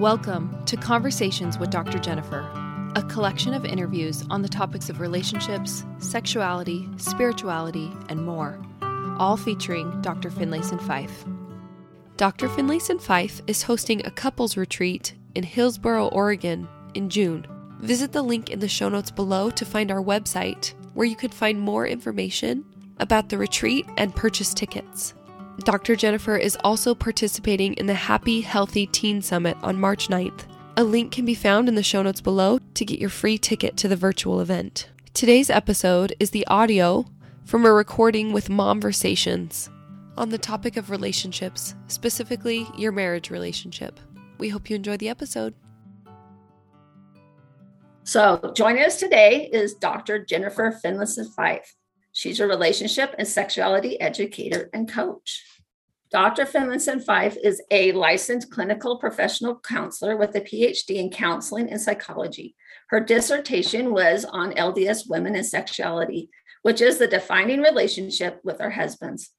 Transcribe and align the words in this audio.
Welcome 0.00 0.64
to 0.64 0.78
Conversations 0.78 1.58
with 1.58 1.68
Dr. 1.68 1.98
Jennifer, 1.98 2.40
a 2.96 3.02
collection 3.02 3.52
of 3.52 3.66
interviews 3.66 4.24
on 4.30 4.40
the 4.40 4.48
topics 4.48 4.88
of 4.88 4.98
relationships, 4.98 5.84
sexuality, 5.98 6.88
spirituality, 6.96 7.92
and 8.08 8.24
more, 8.24 8.58
all 9.18 9.36
featuring 9.36 10.00
Dr. 10.00 10.30
Finlayson 10.30 10.78
Fife. 10.78 11.26
Dr. 12.16 12.48
Finlayson 12.48 12.98
Fife 12.98 13.42
is 13.46 13.64
hosting 13.64 14.00
a 14.06 14.10
couples 14.10 14.56
retreat 14.56 15.12
in 15.34 15.42
Hillsboro, 15.42 16.08
Oregon 16.08 16.66
in 16.94 17.10
June. 17.10 17.46
Visit 17.80 18.12
the 18.12 18.22
link 18.22 18.48
in 18.48 18.60
the 18.60 18.68
show 18.68 18.88
notes 18.88 19.10
below 19.10 19.50
to 19.50 19.66
find 19.66 19.90
our 19.90 20.02
website, 20.02 20.72
where 20.94 21.06
you 21.06 21.14
can 21.14 21.30
find 21.30 21.60
more 21.60 21.86
information 21.86 22.64
about 23.00 23.28
the 23.28 23.36
retreat 23.36 23.84
and 23.98 24.16
purchase 24.16 24.54
tickets. 24.54 25.12
Dr. 25.64 25.94
Jennifer 25.94 26.36
is 26.36 26.56
also 26.64 26.94
participating 26.94 27.74
in 27.74 27.86
the 27.86 27.94
Happy 27.94 28.40
Healthy 28.40 28.86
Teen 28.86 29.20
Summit 29.20 29.56
on 29.62 29.78
March 29.78 30.08
9th. 30.08 30.44
A 30.76 30.84
link 30.84 31.12
can 31.12 31.26
be 31.26 31.34
found 31.34 31.68
in 31.68 31.74
the 31.74 31.82
show 31.82 32.02
notes 32.02 32.22
below 32.22 32.58
to 32.74 32.84
get 32.84 32.98
your 32.98 33.10
free 33.10 33.36
ticket 33.36 33.76
to 33.76 33.88
the 33.88 33.96
virtual 33.96 34.40
event. 34.40 34.88
Today's 35.12 35.50
episode 35.50 36.14
is 36.18 36.30
the 36.30 36.46
audio 36.46 37.04
from 37.44 37.66
a 37.66 37.72
recording 37.72 38.32
with 38.32 38.48
Momversations 38.48 39.68
on 40.16 40.30
the 40.30 40.38
topic 40.38 40.76
of 40.76 40.88
relationships, 40.90 41.74
specifically 41.88 42.66
your 42.76 42.92
marriage 42.92 43.30
relationship. 43.30 44.00
We 44.38 44.48
hope 44.48 44.70
you 44.70 44.76
enjoy 44.76 44.96
the 44.96 45.10
episode. 45.10 45.54
So, 48.04 48.52
joining 48.54 48.84
us 48.84 48.98
today 48.98 49.50
is 49.52 49.74
Dr. 49.74 50.24
Jennifer 50.24 50.78
Finlayson 50.82 51.28
Fife. 51.34 51.74
She's 52.12 52.40
a 52.40 52.46
relationship 52.46 53.14
and 53.18 53.28
sexuality 53.28 54.00
educator 54.00 54.68
and 54.72 54.90
coach. 54.90 55.44
Dr. 56.10 56.44
Finlayson 56.44 57.00
Fife 57.00 57.36
is 57.42 57.62
a 57.70 57.92
licensed 57.92 58.50
clinical 58.50 58.98
professional 58.98 59.60
counselor 59.60 60.16
with 60.16 60.34
a 60.34 60.40
PhD 60.40 60.96
in 60.96 61.08
counseling 61.08 61.70
and 61.70 61.80
psychology. 61.80 62.56
Her 62.88 62.98
dissertation 62.98 63.92
was 63.92 64.24
on 64.24 64.52
LDS 64.54 65.08
women 65.08 65.36
and 65.36 65.46
sexuality, 65.46 66.28
which 66.62 66.80
is 66.80 66.98
the 66.98 67.06
defining 67.06 67.60
relationship 67.60 68.40
with 68.42 68.60
our 68.60 68.70
husbands. 68.70 69.30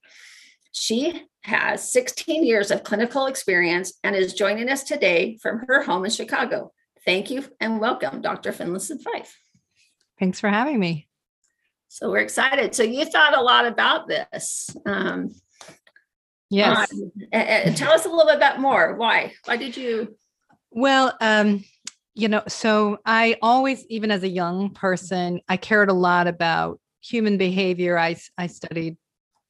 She 0.71 1.23
has 1.43 1.91
16 1.91 2.45
years 2.45 2.71
of 2.71 2.85
clinical 2.85 3.25
experience 3.25 3.99
and 4.05 4.15
is 4.15 4.33
joining 4.33 4.69
us 4.69 4.85
today 4.85 5.37
from 5.41 5.65
her 5.67 5.83
home 5.83 6.05
in 6.05 6.11
Chicago. 6.11 6.71
Thank 7.05 7.29
you 7.29 7.43
and 7.59 7.81
welcome, 7.81 8.21
Dr. 8.21 8.53
Finlayson 8.53 9.01
Fife. 9.01 9.37
Thanks 10.17 10.39
for 10.39 10.47
having 10.47 10.79
me. 10.79 11.09
So 11.89 12.09
we're 12.09 12.19
excited. 12.19 12.73
So 12.73 12.83
you 12.83 13.03
thought 13.03 13.37
a 13.37 13.41
lot 13.41 13.65
about 13.65 14.07
this. 14.07 14.69
Um, 14.85 15.31
Yes. 16.51 16.91
Uh, 17.33 17.71
tell 17.75 17.93
us 17.93 18.05
a 18.05 18.09
little 18.09 18.37
bit 18.37 18.59
more. 18.59 18.95
Why? 18.95 19.33
Why 19.45 19.55
did 19.55 19.77
you? 19.77 20.15
Well, 20.69 21.15
um, 21.21 21.63
you 22.13 22.27
know, 22.27 22.43
so 22.47 22.99
I 23.05 23.37
always, 23.41 23.85
even 23.87 24.11
as 24.11 24.23
a 24.23 24.29
young 24.29 24.71
person, 24.71 25.39
I 25.47 25.55
cared 25.55 25.89
a 25.89 25.93
lot 25.93 26.27
about 26.27 26.79
human 27.01 27.37
behavior. 27.37 27.97
I 27.97 28.17
I 28.37 28.47
studied 28.47 28.97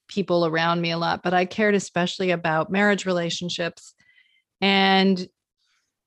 people 0.08 0.46
around 0.46 0.82
me 0.82 0.92
a 0.92 0.98
lot, 0.98 1.24
but 1.24 1.34
I 1.34 1.46
cared 1.46 1.74
especially 1.74 2.30
about 2.30 2.72
marriage 2.72 3.06
relationships. 3.06 3.96
And 4.62 5.28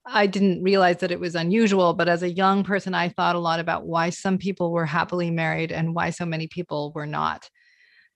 I 0.07 0.29
didn't 0.29 0.63
realize 0.63 0.99
that 0.99 1.11
it 1.11 1.19
was 1.19 1.35
unusual, 1.35 1.95
but 1.95 2.09
as 2.09 2.23
a 2.23 2.31
young 2.31 2.63
person, 2.63 2.95
I 2.95 3.09
thought 3.09 3.37
a 3.37 3.41
lot 3.41 3.59
about 3.59 3.87
why 3.87 4.11
some 4.11 4.39
people 4.39 4.71
were 4.71 4.87
happily 4.87 5.31
married 5.31 5.73
and 5.73 5.95
why 5.95 6.11
so 6.11 6.25
many 6.25 6.47
people 6.47 6.93
were 6.95 7.07
not 7.07 7.49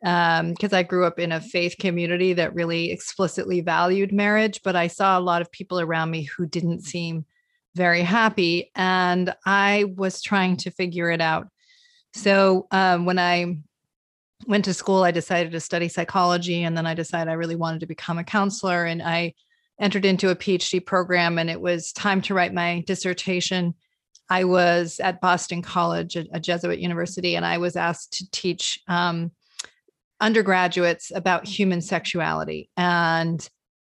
because 0.01 0.73
um, 0.73 0.79
I 0.79 0.83
grew 0.85 1.05
up 1.05 1.19
in 1.19 1.33
a 1.33 1.41
faith 1.41 1.77
community 1.79 2.33
that 2.35 2.55
really 2.55 2.93
explicitly 2.93 3.61
valued 3.61 4.13
marriage, 4.13 4.61
but 4.63 4.77
I 4.77 4.87
saw 4.87 5.19
a 5.19 5.21
lot 5.21 5.43
of 5.43 5.51
people 5.51 5.81
around 5.81 6.11
me 6.11 6.23
who 6.23 6.47
didn't 6.47 6.83
seem 6.83 7.25
very 7.75 8.03
happy. 8.03 8.71
And 8.75 9.35
I 9.45 9.87
was 9.97 10.23
trying 10.23 10.57
to 10.59 10.71
figure 10.71 11.11
it 11.11 11.21
out. 11.21 11.49
So 12.15 12.67
um, 12.71 13.07
when 13.07 13.19
I 13.19 13.59
went 14.47 14.65
to 14.67 14.75
school, 14.75 15.03
I 15.03 15.11
decided 15.11 15.53
to 15.53 15.61
study 15.61 15.89
psychology. 15.89 16.63
And 16.63 16.77
then 16.77 16.87
I 16.87 16.95
decided 16.95 17.31
I 17.31 17.35
really 17.35 17.57
wanted 17.57 17.81
to 17.81 17.87
become 17.87 18.19
a 18.19 18.25
counselor. 18.25 18.85
And 18.85 19.03
I 19.03 19.35
entered 19.81 20.05
into 20.05 20.31
a 20.31 20.37
PhD 20.37 20.85
program, 20.85 21.39
and 21.39 21.49
it 21.49 21.61
was 21.61 21.93
time 21.93 22.21
to 22.23 22.35
write 22.35 22.53
my 22.53 22.83
dissertation. 22.87 23.75
I 24.29 24.45
was 24.45 25.01
at 25.01 25.21
Boston 25.21 25.63
College, 25.63 26.17
a, 26.17 26.41
Jesuit 26.41 26.81
university, 26.81 27.37
and 27.37 27.47
I 27.47 27.59
was 27.59 27.77
asked 27.77 28.13
to 28.15 28.31
teach 28.31 28.81
um, 28.89 29.31
undergraduates 30.21 31.13
about 31.15 31.45
mm. 31.45 31.49
human 31.49 31.81
sexuality. 31.81 32.71
And 32.77 33.47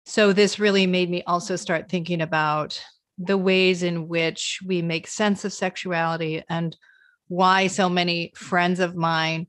so 0.06 0.34
this 0.34 0.60
really 0.60 0.88
made 0.88 1.10
me 1.10 1.24
also 1.24 1.56
start 1.56 1.90
thinking 1.90 2.22
about 2.22 2.84
the 3.18 3.38
ways 3.38 3.82
in 3.82 4.08
which 4.08 4.60
we 4.66 4.82
make 4.82 5.08
sense 5.08 5.46
of 5.46 5.54
sexuality 5.54 6.44
and 6.50 6.76
why 7.28 7.68
so 7.68 7.90
many 7.90 8.32
friends 8.36 8.80
of 8.80 8.96
mine 8.96 9.48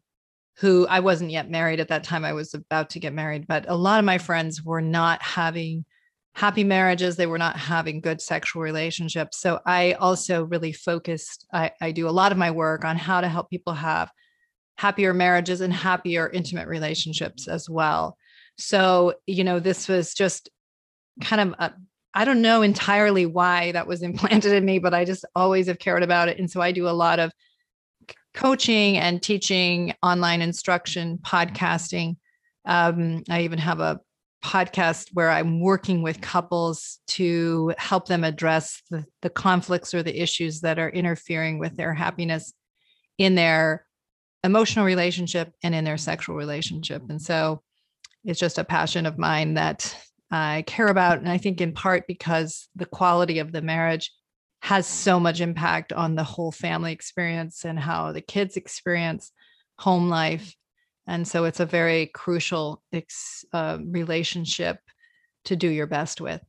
who 0.58 0.86
I 0.88 1.00
wasn't 1.00 1.30
yet 1.30 1.50
married 1.50 1.80
at 1.80 1.88
that 1.88 2.04
time, 2.04 2.24
I 2.24 2.32
was 2.32 2.54
about 2.54 2.90
to 2.90 3.00
get 3.00 3.12
married, 3.12 3.46
but 3.46 3.68
a 3.68 3.74
lot 3.74 3.98
of 3.98 4.06
my 4.06 4.16
friends 4.16 4.62
were 4.62 4.80
not 4.80 5.20
having 5.22 5.84
happy 6.34 6.64
marriages. 6.64 7.16
They 7.16 7.26
were 7.26 7.38
not 7.38 7.56
having 7.56 8.00
good 8.00 8.22
sexual 8.22 8.62
relationships. 8.62 9.38
So 9.38 9.60
I 9.66 9.92
also 9.92 10.44
really 10.44 10.72
focused, 10.72 11.46
I, 11.52 11.72
I 11.80 11.92
do 11.92 12.08
a 12.08 12.10
lot 12.10 12.32
of 12.32 12.38
my 12.38 12.50
work 12.50 12.84
on 12.84 12.96
how 12.96 13.20
to 13.20 13.28
help 13.28 13.50
people 13.50 13.74
have 13.74 14.10
happier 14.76 15.14
marriages 15.14 15.60
and 15.60 15.72
happier 15.72 16.28
intimate 16.28 16.68
relationships 16.68 17.48
as 17.48 17.68
well. 17.68 18.16
So, 18.58 19.14
you 19.26 19.44
know, 19.44 19.58
this 19.60 19.88
was 19.88 20.14
just 20.14 20.50
kind 21.20 21.40
of 21.40 21.54
a, 21.58 21.74
I 22.14 22.24
don't 22.24 22.42
know 22.42 22.62
entirely 22.62 23.26
why 23.26 23.72
that 23.72 23.86
was 23.86 24.02
implanted 24.02 24.52
in 24.52 24.64
me, 24.64 24.78
but 24.78 24.94
I 24.94 25.04
just 25.04 25.24
always 25.34 25.66
have 25.66 25.78
cared 25.78 26.02
about 26.02 26.28
it. 26.28 26.38
And 26.38 26.50
so 26.50 26.60
I 26.60 26.72
do 26.72 26.88
a 26.88 26.90
lot 26.90 27.18
of 27.18 27.32
coaching 28.34 28.98
and 28.98 29.22
teaching, 29.22 29.94
online 30.02 30.42
instruction, 30.42 31.18
podcasting. 31.18 32.16
Um, 32.66 33.22
I 33.30 33.42
even 33.42 33.58
have 33.58 33.80
a 33.80 34.00
podcast 34.44 35.08
where 35.14 35.30
I'm 35.30 35.60
working 35.60 36.02
with 36.02 36.20
couples 36.20 37.00
to 37.08 37.74
help 37.78 38.06
them 38.06 38.22
address 38.22 38.82
the, 38.90 39.04
the 39.22 39.30
conflicts 39.30 39.94
or 39.94 40.02
the 40.02 40.20
issues 40.22 40.60
that 40.60 40.78
are 40.78 40.90
interfering 40.90 41.58
with 41.58 41.76
their 41.76 41.94
happiness 41.94 42.52
in 43.18 43.34
their 43.34 43.85
emotional 44.46 44.84
relationship 44.84 45.52
and 45.62 45.74
in 45.74 45.84
their 45.84 45.98
sexual 45.98 46.36
relationship. 46.36 47.02
And 47.08 47.20
so 47.20 47.62
it's 48.24 48.40
just 48.40 48.58
a 48.58 48.64
passion 48.64 49.06
of 49.06 49.18
mine 49.18 49.54
that 49.54 49.94
I 50.30 50.64
care 50.66 50.88
about. 50.88 51.18
And 51.18 51.28
I 51.28 51.38
think 51.38 51.60
in 51.60 51.72
part 51.72 52.06
because 52.06 52.68
the 52.74 52.86
quality 52.86 53.38
of 53.38 53.52
the 53.52 53.62
marriage 53.62 54.10
has 54.62 54.86
so 54.86 55.20
much 55.20 55.40
impact 55.40 55.92
on 55.92 56.14
the 56.14 56.24
whole 56.24 56.50
family 56.50 56.92
experience 56.92 57.64
and 57.64 57.78
how 57.78 58.12
the 58.12 58.20
kids 58.20 58.56
experience 58.56 59.30
home 59.78 60.08
life. 60.08 60.54
And 61.06 61.28
so 61.28 61.44
it's 61.44 61.60
a 61.60 61.66
very 61.66 62.06
crucial 62.06 62.82
ex, 62.92 63.44
uh, 63.52 63.78
relationship 63.84 64.78
to 65.44 65.54
do 65.54 65.68
your 65.68 65.86
best 65.86 66.20
with. 66.20 66.40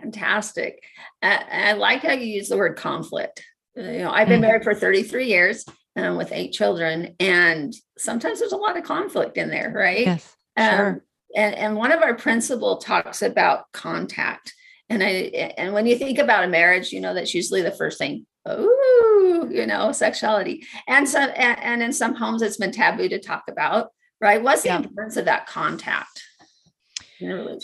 Fantastic. 0.00 0.82
I, 1.20 1.44
I 1.50 1.72
like 1.72 2.02
how 2.02 2.12
you 2.12 2.26
use 2.26 2.48
the 2.48 2.56
word 2.56 2.76
conflict. 2.76 3.44
You 3.76 3.98
know, 3.98 4.10
I've 4.10 4.28
been 4.28 4.40
mm-hmm. 4.40 4.48
married 4.48 4.64
for 4.64 4.74
33 4.74 5.26
years 5.26 5.64
um, 5.96 6.16
with 6.16 6.32
eight 6.32 6.52
children, 6.52 7.14
and 7.18 7.74
sometimes 7.98 8.38
there's 8.38 8.52
a 8.52 8.56
lot 8.56 8.76
of 8.76 8.84
conflict 8.84 9.36
in 9.36 9.50
there, 9.50 9.72
right? 9.74 10.06
Yes, 10.06 10.36
sure. 10.58 10.88
Um, 10.88 11.00
and 11.36 11.54
and 11.54 11.76
one 11.76 11.92
of 11.92 12.02
our 12.02 12.14
principal 12.14 12.78
talks 12.78 13.22
about 13.22 13.70
contact, 13.72 14.52
and 14.88 15.02
I 15.02 15.54
and 15.56 15.72
when 15.72 15.86
you 15.86 15.96
think 15.96 16.18
about 16.18 16.44
a 16.44 16.48
marriage, 16.48 16.92
you 16.92 17.00
know 17.00 17.14
that's 17.14 17.34
usually 17.34 17.62
the 17.62 17.70
first 17.70 17.98
thing. 17.98 18.26
Oh, 18.46 19.48
you 19.50 19.66
know, 19.66 19.92
sexuality, 19.92 20.66
and 20.88 21.08
some 21.08 21.30
and, 21.34 21.62
and 21.62 21.82
in 21.82 21.92
some 21.92 22.14
homes 22.14 22.42
it's 22.42 22.56
been 22.56 22.72
taboo 22.72 23.08
to 23.08 23.18
talk 23.18 23.44
about, 23.48 23.88
right? 24.20 24.42
What's 24.42 24.62
the 24.62 24.68
yeah. 24.68 24.78
importance 24.78 25.16
of 25.16 25.26
that 25.26 25.46
contact? 25.46 26.22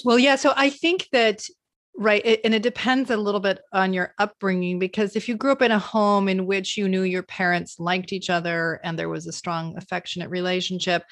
Well, 0.05 0.19
yeah. 0.19 0.37
So 0.37 0.53
I 0.55 0.69
think 0.69 1.09
that 1.13 1.43
Right. 1.99 2.21
It, 2.27 2.41
and 2.45 2.55
it 2.55 2.63
depends 2.63 3.11
a 3.11 3.17
little 3.17 3.41
bit 3.41 3.61
on 3.73 3.95
your 3.95 4.13
upbringing 4.19 4.79
because 4.79 5.17
if 5.17 5.29
you 5.29 5.35
grew 5.35 5.53
up 5.53 5.63
in 5.63 5.73
a 5.73 5.79
home 5.79 6.29
in 6.29 6.45
which 6.45 6.77
you 6.77 6.89
knew 6.89 7.03
your 7.03 7.23
parents 7.23 7.81
liked 7.81 8.13
each 8.13 8.29
other 8.29 8.81
and 8.85 8.99
there 8.99 9.09
was 9.09 9.27
a 9.27 9.33
strong 9.33 9.75
affectionate 9.79 10.29
relationship, 10.29 11.05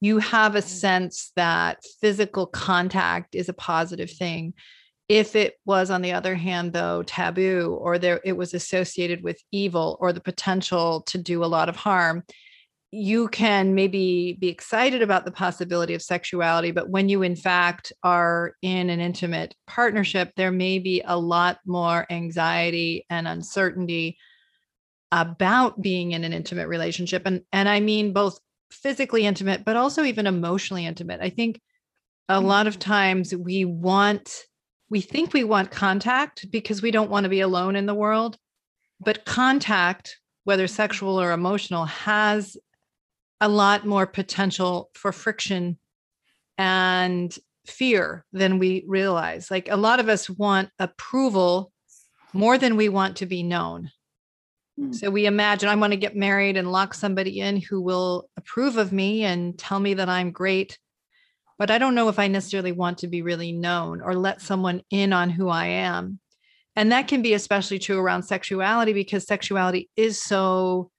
you 0.00 0.18
have 0.18 0.54
a 0.54 0.60
mm-hmm. 0.60 0.66
sense 0.66 1.32
that 1.36 1.84
physical 2.00 2.46
contact 2.46 3.34
is 3.34 3.50
a 3.50 3.54
positive 3.54 4.10
thing. 4.10 4.54
If 5.10 5.36
it 5.36 5.54
was, 5.66 5.90
on 5.90 6.02
the 6.02 6.12
other 6.12 6.36
hand, 6.36 6.72
though, 6.72 7.02
taboo 7.02 7.76
or 7.78 7.98
there 7.98 8.20
it 8.24 8.36
was 8.36 8.54
associated 8.54 9.22
with 9.22 9.42
evil 9.50 9.98
or 10.00 10.12
the 10.12 10.20
potential 10.20 11.02
to 11.08 11.18
do 11.18 11.44
a 11.44 11.46
lot 11.46 11.68
of 11.68 11.76
harm, 11.76 12.22
you 12.92 13.28
can 13.28 13.74
maybe 13.74 14.36
be 14.40 14.48
excited 14.48 15.00
about 15.00 15.24
the 15.24 15.30
possibility 15.30 15.94
of 15.94 16.02
sexuality, 16.02 16.72
but 16.72 16.90
when 16.90 17.08
you, 17.08 17.22
in 17.22 17.36
fact, 17.36 17.92
are 18.02 18.54
in 18.62 18.90
an 18.90 19.00
intimate 19.00 19.54
partnership, 19.66 20.32
there 20.36 20.50
may 20.50 20.78
be 20.80 21.00
a 21.04 21.16
lot 21.16 21.58
more 21.64 22.04
anxiety 22.10 23.06
and 23.08 23.28
uncertainty 23.28 24.18
about 25.12 25.80
being 25.80 26.12
in 26.12 26.24
an 26.24 26.32
intimate 26.32 26.68
relationship. 26.68 27.22
And, 27.26 27.42
and 27.52 27.68
I 27.68 27.80
mean 27.80 28.12
both 28.12 28.40
physically 28.70 29.24
intimate, 29.24 29.64
but 29.64 29.76
also 29.76 30.04
even 30.04 30.26
emotionally 30.26 30.86
intimate. 30.86 31.20
I 31.20 31.30
think 31.30 31.60
a 32.28 32.40
lot 32.40 32.66
of 32.66 32.74
mm-hmm. 32.74 32.90
times 32.90 33.34
we 33.34 33.64
want 33.64 34.44
we 34.88 35.00
think 35.00 35.32
we 35.32 35.44
want 35.44 35.70
contact 35.70 36.50
because 36.50 36.82
we 36.82 36.90
don't 36.90 37.10
want 37.10 37.22
to 37.22 37.30
be 37.30 37.40
alone 37.40 37.76
in 37.76 37.86
the 37.86 37.94
world. 37.94 38.36
But 38.98 39.24
contact, 39.24 40.18
whether 40.42 40.66
sexual 40.66 41.20
or 41.20 41.30
emotional, 41.30 41.84
has 41.84 42.56
a 43.40 43.48
lot 43.48 43.86
more 43.86 44.06
potential 44.06 44.90
for 44.94 45.12
friction 45.12 45.78
and 46.58 47.36
fear 47.66 48.24
than 48.32 48.58
we 48.58 48.84
realize. 48.86 49.50
Like 49.50 49.68
a 49.70 49.76
lot 49.76 50.00
of 50.00 50.08
us 50.08 50.28
want 50.28 50.70
approval 50.78 51.72
more 52.32 52.58
than 52.58 52.76
we 52.76 52.88
want 52.88 53.16
to 53.16 53.26
be 53.26 53.42
known. 53.42 53.90
Hmm. 54.78 54.92
So 54.92 55.10
we 55.10 55.26
imagine 55.26 55.68
I 55.68 55.74
want 55.74 55.92
to 55.92 55.98
get 55.98 56.16
married 56.16 56.56
and 56.56 56.70
lock 56.70 56.94
somebody 56.94 57.40
in 57.40 57.60
who 57.60 57.80
will 57.80 58.28
approve 58.36 58.76
of 58.76 58.92
me 58.92 59.24
and 59.24 59.58
tell 59.58 59.80
me 59.80 59.94
that 59.94 60.08
I'm 60.08 60.30
great. 60.32 60.78
But 61.58 61.70
I 61.70 61.78
don't 61.78 61.94
know 61.94 62.08
if 62.08 62.18
I 62.18 62.28
necessarily 62.28 62.72
want 62.72 62.98
to 62.98 63.08
be 63.08 63.22
really 63.22 63.52
known 63.52 64.00
or 64.00 64.14
let 64.14 64.40
someone 64.40 64.82
in 64.90 65.12
on 65.12 65.28
who 65.30 65.48
I 65.48 65.66
am. 65.66 66.18
And 66.76 66.92
that 66.92 67.08
can 67.08 67.20
be 67.20 67.34
especially 67.34 67.78
true 67.78 67.98
around 67.98 68.22
sexuality 68.22 68.92
because 68.92 69.26
sexuality 69.26 69.90
is 69.96 70.22
so 70.22 70.90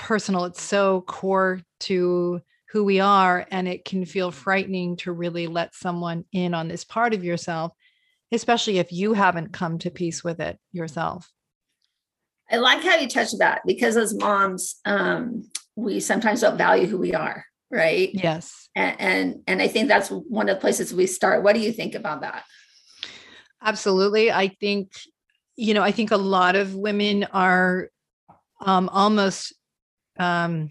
personal, 0.00 0.44
it's 0.46 0.62
so 0.62 1.02
core 1.02 1.60
to 1.80 2.40
who 2.70 2.84
we 2.84 3.00
are. 3.00 3.46
And 3.50 3.68
it 3.68 3.84
can 3.84 4.04
feel 4.04 4.30
frightening 4.30 4.96
to 4.98 5.12
really 5.12 5.46
let 5.46 5.74
someone 5.74 6.24
in 6.32 6.54
on 6.54 6.68
this 6.68 6.84
part 6.84 7.14
of 7.14 7.22
yourself, 7.22 7.72
especially 8.32 8.78
if 8.78 8.92
you 8.92 9.12
haven't 9.12 9.52
come 9.52 9.78
to 9.78 9.90
peace 9.90 10.24
with 10.24 10.40
it 10.40 10.58
yourself. 10.72 11.30
I 12.50 12.56
like 12.56 12.82
how 12.82 12.96
you 12.96 13.08
touched 13.08 13.38
that 13.38 13.62
because 13.66 13.96
as 13.96 14.14
moms, 14.14 14.80
um, 14.84 15.48
we 15.76 16.00
sometimes 16.00 16.40
don't 16.40 16.58
value 16.58 16.86
who 16.86 16.98
we 16.98 17.14
are, 17.14 17.44
right? 17.70 18.10
Yes. 18.12 18.68
And, 18.74 19.00
and 19.00 19.34
and 19.46 19.62
I 19.62 19.68
think 19.68 19.88
that's 19.88 20.08
one 20.08 20.48
of 20.48 20.56
the 20.56 20.60
places 20.60 20.92
we 20.92 21.06
start. 21.06 21.42
What 21.44 21.54
do 21.54 21.60
you 21.60 21.72
think 21.72 21.94
about 21.94 22.22
that? 22.22 22.44
Absolutely. 23.62 24.32
I 24.32 24.48
think, 24.48 24.92
you 25.56 25.74
know, 25.74 25.82
I 25.82 25.92
think 25.92 26.10
a 26.10 26.16
lot 26.16 26.56
of 26.56 26.74
women 26.74 27.24
are 27.32 27.90
um, 28.60 28.88
almost 28.88 29.54
um, 30.20 30.70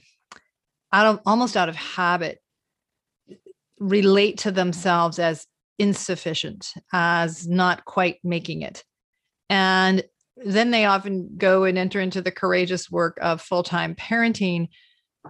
out 0.94 1.07
of 1.07 1.19
almost 1.25 1.57
out 1.57 1.69
of 1.69 1.75
habit 1.75 2.40
relate 3.80 4.38
to 4.40 4.51
themselves 4.51 5.19
as 5.19 5.46
insufficient, 5.80 6.74
as 6.94 7.48
not 7.48 7.86
quite 7.86 8.18
making 8.24 8.62
it. 8.62 8.84
And 9.50 10.04
then 10.38 10.72
they 10.72 10.86
often 10.86 11.36
go 11.38 11.63
and 11.63 11.78
enter 11.78 12.00
into 12.00 12.22
the 12.22 12.31
courageous 12.31 12.92
work 12.92 13.18
of 13.22 13.42
full 13.42 13.63
time 13.63 13.96
parenting. 13.96 14.68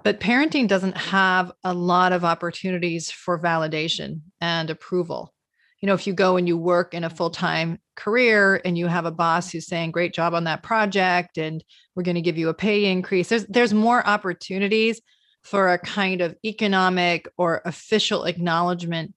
But 0.04 0.20
parenting 0.20 0.68
doesn't 0.68 0.98
have 0.98 1.52
a 1.64 1.74
lot 1.74 2.12
of 2.14 2.26
opportunities 2.26 3.10
for 3.10 3.40
validation 3.40 4.22
and 4.42 4.70
approval. 4.70 5.34
You 5.82 5.88
know, 5.88 5.94
if 5.94 6.08
you 6.08 6.14
go 6.14 6.38
and 6.38 6.48
you 6.48 6.58
work 6.58 6.94
in 6.94 7.04
a 7.04 7.10
full 7.10 7.30
time 7.30 7.80
career 7.96 8.62
and 8.66 8.78
you 8.78 8.88
have 8.88 9.06
a 9.06 9.12
boss 9.12 9.52
who's 9.52 9.68
saying, 9.68 9.92
great 9.92 10.14
job 10.14 10.34
on 10.34 10.44
that 10.46 10.64
project, 10.64 11.38
and 11.38 11.64
we're 11.96 12.04
going 12.04 12.16
to 12.16 12.22
give 12.22 12.38
you 12.38 12.50
a 12.50 12.54
pay 12.54 12.86
increase, 12.86 13.30
there's, 13.30 13.46
there's 13.46 13.74
more 13.74 14.06
opportunities 14.06 15.02
for 15.42 15.70
a 15.70 15.80
kind 15.80 16.22
of 16.22 16.36
economic 16.46 17.28
or 17.38 17.62
official 17.66 18.26
acknowledgement 18.26 19.14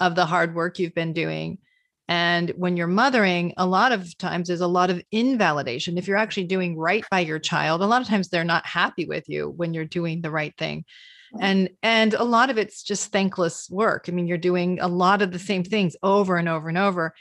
of 0.00 0.14
the 0.14 0.26
hard 0.26 0.54
work 0.54 0.78
you've 0.78 0.94
been 0.94 1.12
doing 1.12 1.58
and 2.10 2.50
when 2.56 2.76
you're 2.76 2.88
mothering, 2.88 3.54
a 3.56 3.64
lot 3.64 3.92
of 3.92 4.18
times 4.18 4.48
there's 4.48 4.60
a 4.60 4.66
lot 4.66 4.90
of 4.90 5.00
invalidation. 5.12 5.96
If 5.96 6.08
you're 6.08 6.16
actually 6.16 6.48
doing 6.48 6.76
right 6.76 7.04
by 7.08 7.20
your 7.20 7.38
child, 7.38 7.82
a 7.82 7.86
lot 7.86 8.02
of 8.02 8.08
times 8.08 8.28
they're 8.28 8.42
not 8.42 8.66
happy 8.66 9.04
with 9.04 9.28
you 9.28 9.48
when 9.48 9.72
you're 9.72 9.84
doing 9.84 10.20
the 10.20 10.30
right 10.32 10.52
thing. 10.58 10.84
And 11.38 11.70
and 11.82 12.14
a 12.14 12.24
lot 12.24 12.50
of 12.50 12.58
it's 12.58 12.82
just 12.82 13.12
thankless 13.12 13.68
work. 13.70 14.06
I 14.08 14.12
mean, 14.12 14.26
you're 14.26 14.38
doing 14.38 14.80
a 14.80 14.88
lot 14.88 15.22
of 15.22 15.30
the 15.30 15.38
same 15.38 15.62
things 15.62 15.94
over 16.02 16.36
and 16.36 16.48
over 16.48 16.68
and 16.68 16.78
over. 16.78 17.14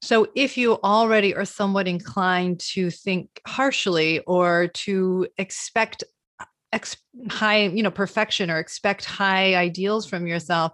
So 0.00 0.26
if 0.34 0.56
you 0.56 0.80
already 0.82 1.32
are 1.34 1.44
somewhat 1.44 1.86
inclined 1.86 2.58
to 2.72 2.90
think 2.90 3.40
harshly 3.46 4.18
or 4.20 4.66
to 4.68 5.28
expect 5.38 6.02
uh, 6.40 6.44
ex- 6.72 6.96
high, 7.30 7.66
you 7.68 7.84
know, 7.84 7.90
perfection 7.90 8.50
or 8.50 8.58
expect 8.58 9.04
high 9.04 9.54
ideals 9.54 10.06
from 10.06 10.26
yourself, 10.26 10.72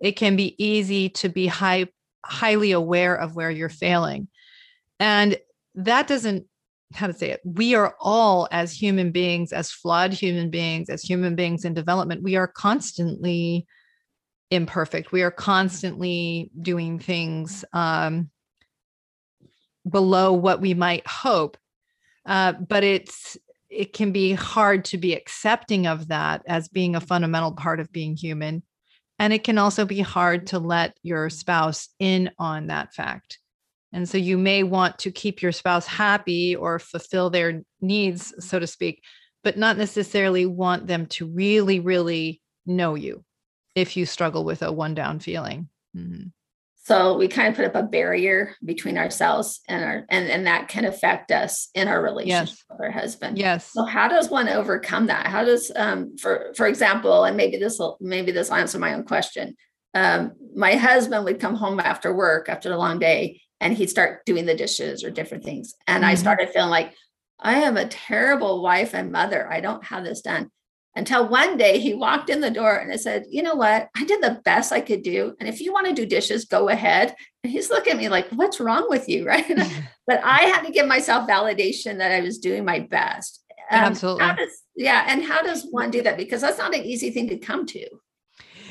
it 0.00 0.12
can 0.12 0.36
be 0.36 0.54
easy 0.62 1.10
to 1.10 1.28
be 1.28 1.46
high 1.46 1.86
highly 2.24 2.72
aware 2.72 3.14
of 3.14 3.36
where 3.36 3.50
you're 3.50 3.68
failing. 3.68 4.28
And 4.98 5.36
that 5.74 6.06
doesn't, 6.06 6.46
how 6.94 7.06
to 7.06 7.12
say 7.12 7.30
it, 7.30 7.40
we 7.44 7.74
are 7.74 7.94
all, 8.00 8.48
as 8.50 8.72
human 8.72 9.10
beings, 9.12 9.52
as 9.52 9.70
flawed 9.70 10.12
human 10.12 10.50
beings, 10.50 10.88
as 10.88 11.02
human 11.02 11.34
beings 11.34 11.64
in 11.64 11.74
development, 11.74 12.22
we 12.22 12.36
are 12.36 12.48
constantly 12.48 13.66
imperfect. 14.50 15.12
We 15.12 15.22
are 15.22 15.30
constantly 15.30 16.50
doing 16.60 16.98
things 16.98 17.64
um, 17.72 18.30
below 19.88 20.32
what 20.32 20.60
we 20.60 20.74
might 20.74 21.06
hope. 21.06 21.56
Uh, 22.26 22.52
but 22.52 22.84
it's, 22.84 23.36
it 23.68 23.92
can 23.92 24.12
be 24.12 24.32
hard 24.32 24.84
to 24.86 24.98
be 24.98 25.14
accepting 25.14 25.86
of 25.86 26.08
that 26.08 26.42
as 26.46 26.68
being 26.68 26.94
a 26.94 27.00
fundamental 27.00 27.52
part 27.52 27.80
of 27.80 27.90
being 27.90 28.16
human 28.16 28.62
and 29.22 29.32
it 29.32 29.44
can 29.44 29.56
also 29.56 29.84
be 29.84 30.00
hard 30.00 30.48
to 30.48 30.58
let 30.58 30.96
your 31.04 31.30
spouse 31.30 31.88
in 32.00 32.32
on 32.40 32.66
that 32.66 32.92
fact. 32.92 33.38
And 33.92 34.08
so 34.08 34.18
you 34.18 34.38
may 34.38 34.62
want 34.62 34.98
to 35.00 35.10
keep 35.10 35.42
your 35.42 35.52
spouse 35.52 35.86
happy 35.86 36.56
or 36.56 36.78
fulfill 36.78 37.30
their 37.30 37.62
needs, 37.80 38.32
so 38.44 38.58
to 38.58 38.66
speak, 38.66 39.02
but 39.44 39.58
not 39.58 39.76
necessarily 39.76 40.46
want 40.46 40.86
them 40.86 41.06
to 41.06 41.26
really, 41.26 41.80
really 41.80 42.40
know 42.64 42.94
you 42.94 43.24
if 43.74 43.96
you 43.96 44.06
struggle 44.06 44.44
with 44.44 44.62
a 44.62 44.72
one 44.72 44.94
down 44.94 45.20
feeling. 45.20 45.68
Mm-hmm. 45.96 46.28
So 46.84 47.16
we 47.16 47.28
kind 47.28 47.48
of 47.48 47.54
put 47.54 47.64
up 47.64 47.76
a 47.76 47.84
barrier 47.84 48.56
between 48.64 48.98
ourselves 48.98 49.60
and 49.68 49.84
our 49.84 50.04
and, 50.08 50.28
and 50.28 50.46
that 50.48 50.66
can 50.66 50.84
affect 50.84 51.30
us 51.30 51.68
in 51.76 51.86
our 51.86 52.02
relationship 52.02 52.48
yes. 52.48 52.64
with 52.68 52.80
our 52.80 52.90
husband. 52.90 53.38
Yes. 53.38 53.70
So 53.72 53.84
how 53.84 54.08
does 54.08 54.30
one 54.30 54.48
overcome 54.48 55.06
that? 55.06 55.28
How 55.28 55.44
does 55.44 55.70
um 55.76 56.16
for 56.18 56.52
for 56.56 56.66
example, 56.66 57.24
and 57.24 57.36
maybe 57.36 57.56
this 57.56 57.78
will 57.78 57.98
maybe 58.00 58.32
this 58.32 58.48
will 58.48 58.56
answer 58.56 58.80
my 58.80 58.94
own 58.94 59.04
question. 59.04 59.56
Um, 59.94 60.32
my 60.56 60.74
husband 60.74 61.24
would 61.24 61.38
come 61.38 61.54
home 61.54 61.78
after 61.78 62.12
work 62.12 62.48
after 62.48 62.72
a 62.72 62.78
long 62.78 62.98
day 62.98 63.42
and 63.62 63.72
he'd 63.72 63.88
start 63.88 64.26
doing 64.26 64.44
the 64.44 64.56
dishes 64.56 65.04
or 65.04 65.10
different 65.10 65.44
things. 65.44 65.74
And 65.86 66.02
mm-hmm. 66.02 66.10
I 66.10 66.14
started 66.16 66.50
feeling 66.50 66.70
like 66.70 66.94
I 67.40 67.60
am 67.60 67.76
a 67.76 67.86
terrible 67.86 68.60
wife 68.60 68.92
and 68.92 69.12
mother. 69.12 69.50
I 69.50 69.60
don't 69.60 69.84
have 69.84 70.04
this 70.04 70.20
done 70.20 70.50
until 70.96 71.28
one 71.28 71.56
day 71.56 71.78
he 71.78 71.94
walked 71.94 72.28
in 72.28 72.40
the 72.40 72.50
door 72.50 72.74
and 72.74 72.92
I 72.92 72.96
said, 72.96 73.24
You 73.30 73.42
know 73.42 73.54
what? 73.54 73.88
I 73.96 74.04
did 74.04 74.20
the 74.20 74.40
best 74.44 74.72
I 74.72 74.80
could 74.80 75.02
do. 75.02 75.34
And 75.38 75.48
if 75.48 75.60
you 75.60 75.72
want 75.72 75.86
to 75.86 75.94
do 75.94 76.04
dishes, 76.04 76.44
go 76.44 76.68
ahead. 76.68 77.14
And 77.44 77.52
he's 77.52 77.70
looking 77.70 77.92
at 77.92 77.98
me 77.98 78.08
like, 78.08 78.28
What's 78.30 78.60
wrong 78.60 78.86
with 78.88 79.08
you? 79.08 79.26
Right. 79.32 79.46
but 80.06 80.20
I 80.24 80.42
had 80.46 80.62
to 80.62 80.72
give 80.72 80.86
myself 80.86 81.28
validation 81.28 81.98
that 81.98 82.10
I 82.10 82.20
was 82.20 82.38
doing 82.38 82.64
my 82.64 82.80
best. 82.80 83.44
Um, 83.70 83.84
Absolutely. 83.84 84.26
Does, 84.36 84.62
yeah. 84.74 85.04
And 85.06 85.24
how 85.24 85.42
does 85.42 85.66
one 85.70 85.92
do 85.92 86.02
that? 86.02 86.16
Because 86.16 86.40
that's 86.40 86.58
not 86.58 86.74
an 86.74 86.82
easy 86.82 87.10
thing 87.10 87.28
to 87.28 87.38
come 87.38 87.64
to. 87.66 87.86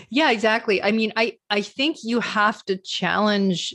Yeah, 0.10 0.32
exactly. 0.32 0.84
I 0.84 0.92
mean, 0.92 1.14
I 1.16 1.38
I 1.50 1.62
think 1.62 1.98
you 2.04 2.20
have 2.20 2.62
to 2.66 2.76
challenge 2.76 3.74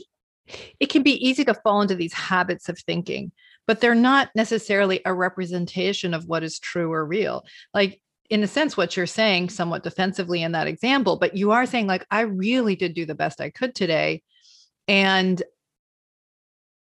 it 0.79 0.87
can 0.87 1.03
be 1.03 1.27
easy 1.27 1.43
to 1.45 1.53
fall 1.53 1.81
into 1.81 1.95
these 1.95 2.13
habits 2.13 2.69
of 2.69 2.79
thinking 2.79 3.31
but 3.67 3.81
they're 3.81 3.93
not 3.93 4.29
necessarily 4.33 5.01
a 5.05 5.13
representation 5.13 6.13
of 6.13 6.25
what 6.25 6.41
is 6.41 6.57
true 6.57 6.91
or 6.91 7.05
real. 7.05 7.45
Like 7.73 8.01
in 8.29 8.43
a 8.43 8.47
sense 8.47 8.75
what 8.75 8.97
you're 8.97 9.05
saying 9.05 9.49
somewhat 9.49 9.83
defensively 9.83 10.43
in 10.43 10.51
that 10.51 10.67
example 10.67 11.15
but 11.15 11.37
you 11.37 11.51
are 11.51 11.65
saying 11.65 11.87
like 11.87 12.05
i 12.11 12.21
really 12.21 12.75
did 12.75 12.93
do 12.93 13.05
the 13.05 13.15
best 13.15 13.39
i 13.39 13.49
could 13.49 13.73
today 13.73 14.21
and 14.89 15.43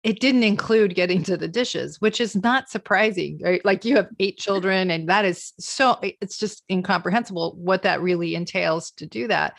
it 0.03 0.21
didn't 0.21 0.43
include 0.43 0.97
getting 0.97 1.23
to 1.23 1.37
the 1.37 1.47
dishes 1.47 2.01
which 2.01 2.21
is 2.21 2.35
not 2.35 2.69
surprising 2.69 3.39
right 3.41 3.65
like 3.65 3.85
you 3.85 3.95
have 3.95 4.09
eight 4.19 4.37
children 4.37 4.91
and 4.91 5.09
that 5.09 5.25
is 5.25 5.53
so 5.61 5.97
it's 6.03 6.39
just 6.39 6.65
incomprehensible 6.71 7.55
what 7.57 7.83
that 7.83 8.03
really 8.03 8.35
entails 8.35 8.91
to 8.91 9.07
do 9.07 9.29
that 9.29 9.55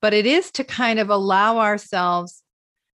but 0.00 0.14
it 0.14 0.24
is 0.24 0.50
to 0.50 0.64
kind 0.64 0.98
of 0.98 1.10
allow 1.10 1.58
ourselves 1.58 2.42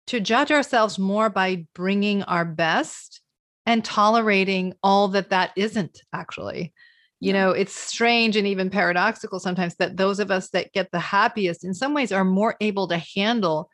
to 0.08 0.20
judge 0.20 0.52
ourselves 0.52 1.00
more 1.00 1.30
by 1.30 1.66
bringing 1.74 2.24
our 2.24 2.46
best 2.46 3.22
and 3.66 3.84
tolerating 3.84 4.74
all 4.84 5.08
that 5.10 5.30
that 5.30 5.52
isn't 5.56 6.02
actually. 6.14 6.74
You 7.20 7.32
know 7.32 7.52
it's 7.52 7.74
strange 7.74 8.36
and 8.36 8.46
even 8.46 8.70
paradoxical 8.70 9.40
sometimes 9.40 9.76
that 9.76 9.96
those 9.96 10.20
of 10.20 10.30
us 10.30 10.50
that 10.50 10.74
get 10.74 10.92
the 10.92 11.00
happiest 11.00 11.64
in 11.64 11.74
some 11.74 11.94
ways 11.94 12.12
are 12.12 12.26
more 12.26 12.58
able 12.60 12.90
to 12.90 13.02
handle 13.16 13.70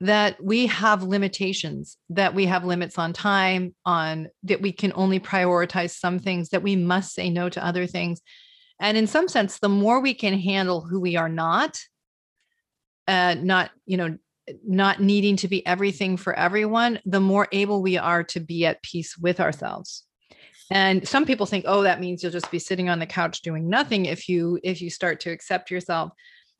that 0.00 0.42
we 0.42 0.66
have 0.66 1.04
limitations 1.04 1.96
that 2.10 2.34
we 2.34 2.46
have 2.46 2.64
limits 2.64 2.98
on 2.98 3.12
time 3.12 3.74
on 3.86 4.28
that 4.42 4.60
we 4.60 4.72
can 4.72 4.92
only 4.96 5.20
prioritize 5.20 5.96
some 5.96 6.18
things 6.18 6.48
that 6.48 6.64
we 6.64 6.74
must 6.74 7.14
say 7.14 7.30
no 7.30 7.48
to 7.48 7.64
other 7.64 7.86
things. 7.86 8.20
And 8.80 8.98
in 8.98 9.06
some 9.06 9.28
sense 9.28 9.60
the 9.60 9.68
more 9.68 10.00
we 10.00 10.12
can 10.12 10.36
handle 10.36 10.80
who 10.80 11.00
we 11.00 11.16
are 11.16 11.28
not 11.28 11.80
uh 13.06 13.36
not 13.38 13.70
you 13.86 13.96
know 13.96 14.18
not 14.66 15.00
needing 15.00 15.36
to 15.36 15.48
be 15.48 15.66
everything 15.66 16.16
for 16.16 16.34
everyone 16.34 17.00
the 17.06 17.20
more 17.20 17.48
able 17.52 17.82
we 17.82 17.96
are 17.96 18.22
to 18.24 18.40
be 18.40 18.66
at 18.66 18.82
peace 18.82 19.16
with 19.16 19.40
ourselves. 19.40 20.04
And 20.70 21.06
some 21.06 21.26
people 21.26 21.46
think 21.46 21.64
oh 21.68 21.82
that 21.82 22.00
means 22.00 22.22
you'll 22.22 22.32
just 22.32 22.50
be 22.50 22.58
sitting 22.58 22.88
on 22.88 22.98
the 22.98 23.06
couch 23.06 23.42
doing 23.42 23.68
nothing 23.68 24.06
if 24.06 24.28
you 24.28 24.58
if 24.62 24.80
you 24.80 24.90
start 24.90 25.20
to 25.20 25.30
accept 25.30 25.70
yourself. 25.70 26.12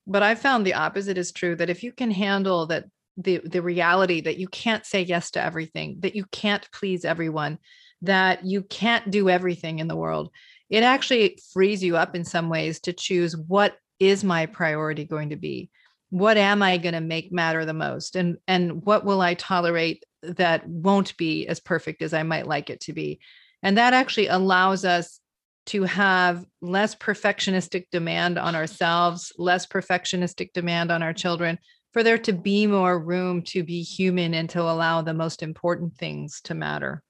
But 0.07 0.23
i 0.23 0.35
found 0.35 0.67
the 0.67 0.75
opposite 0.75 1.19
is 1.19 1.33
true 1.33 1.57
that 1.57 1.71
if 1.71 1.83
you 1.83 1.93
can 1.93 2.11
handle 2.11 2.67
that 2.67 2.85
the 3.17 3.41
the 3.45 3.63
reality 3.63 4.21
that 4.21 4.39
you 4.39 4.49
can't 4.49 4.85
say 4.85 5.03
yes 5.03 5.31
to 5.33 5.43
everything 5.43 5.97
that 6.01 6.17
you 6.17 6.25
can't 6.27 6.69
please 6.73 7.05
everyone 7.05 7.59
that 8.03 8.45
you 8.45 8.63
can't 8.63 9.11
do 9.11 9.29
everything 9.29 9.79
in 9.79 9.89
the 9.89 9.97
world 9.97 10.31
it 10.69 10.83
actually 10.83 11.39
frees 11.53 11.83
you 11.83 11.97
up 11.97 12.17
in 12.17 12.25
some 12.25 12.49
ways 12.49 12.81
to 12.81 12.93
choose 12.93 13.37
what 13.37 13.77
is 14.01 14.25
my 14.25 14.47
priority 14.47 15.05
going 15.05 15.31
to 15.31 15.37
be 15.37 15.71
what 16.15 16.37
am 16.37 16.63
i 16.63 16.77
going 16.77 16.95
to 16.95 17.01
make 17.01 17.33
matter 17.33 17.65
the 17.65 17.75
most? 17.75 18.15
And 18.15 18.37
and 18.47 18.85
what 18.85 19.05
will 19.05 19.21
i 19.21 19.35
tolerate 19.35 20.05
that 20.23 20.67
won't 20.69 21.17
be 21.17 21.49
as 21.49 21.59
perfect 21.59 22.03
as 22.03 22.15
i 22.15 22.23
might 22.23 22.47
like 22.47 22.71
it 22.71 22.81
to 22.83 22.93
be? 22.93 23.19
And 23.65 23.79
that 23.79 23.95
actually 23.95 24.29
allows 24.29 24.85
us 24.85 25.19
to 25.67 25.83
have 25.83 26.45
less 26.61 26.95
perfectionistic 26.95 27.87
demand 27.91 28.39
on 28.39 28.55
ourselves 28.55 29.33
less 29.39 29.67
perfectionistic 29.67 30.53
demand 30.53 30.93
on 30.93 31.03
our 31.03 31.13
children 31.13 31.59
for 31.93 32.05
there 32.05 32.19
to 32.19 32.33
be 32.33 32.69
more 32.69 32.97
room 32.97 33.43
to 33.43 33.65
be 33.65 33.83
human 33.83 34.35
and 34.35 34.49
to 34.51 34.61
allow 34.61 35.03
the 35.03 35.15
most 35.15 35.43
important 35.43 35.97
things 35.97 36.41
to 36.43 36.55
matter. 36.55 37.03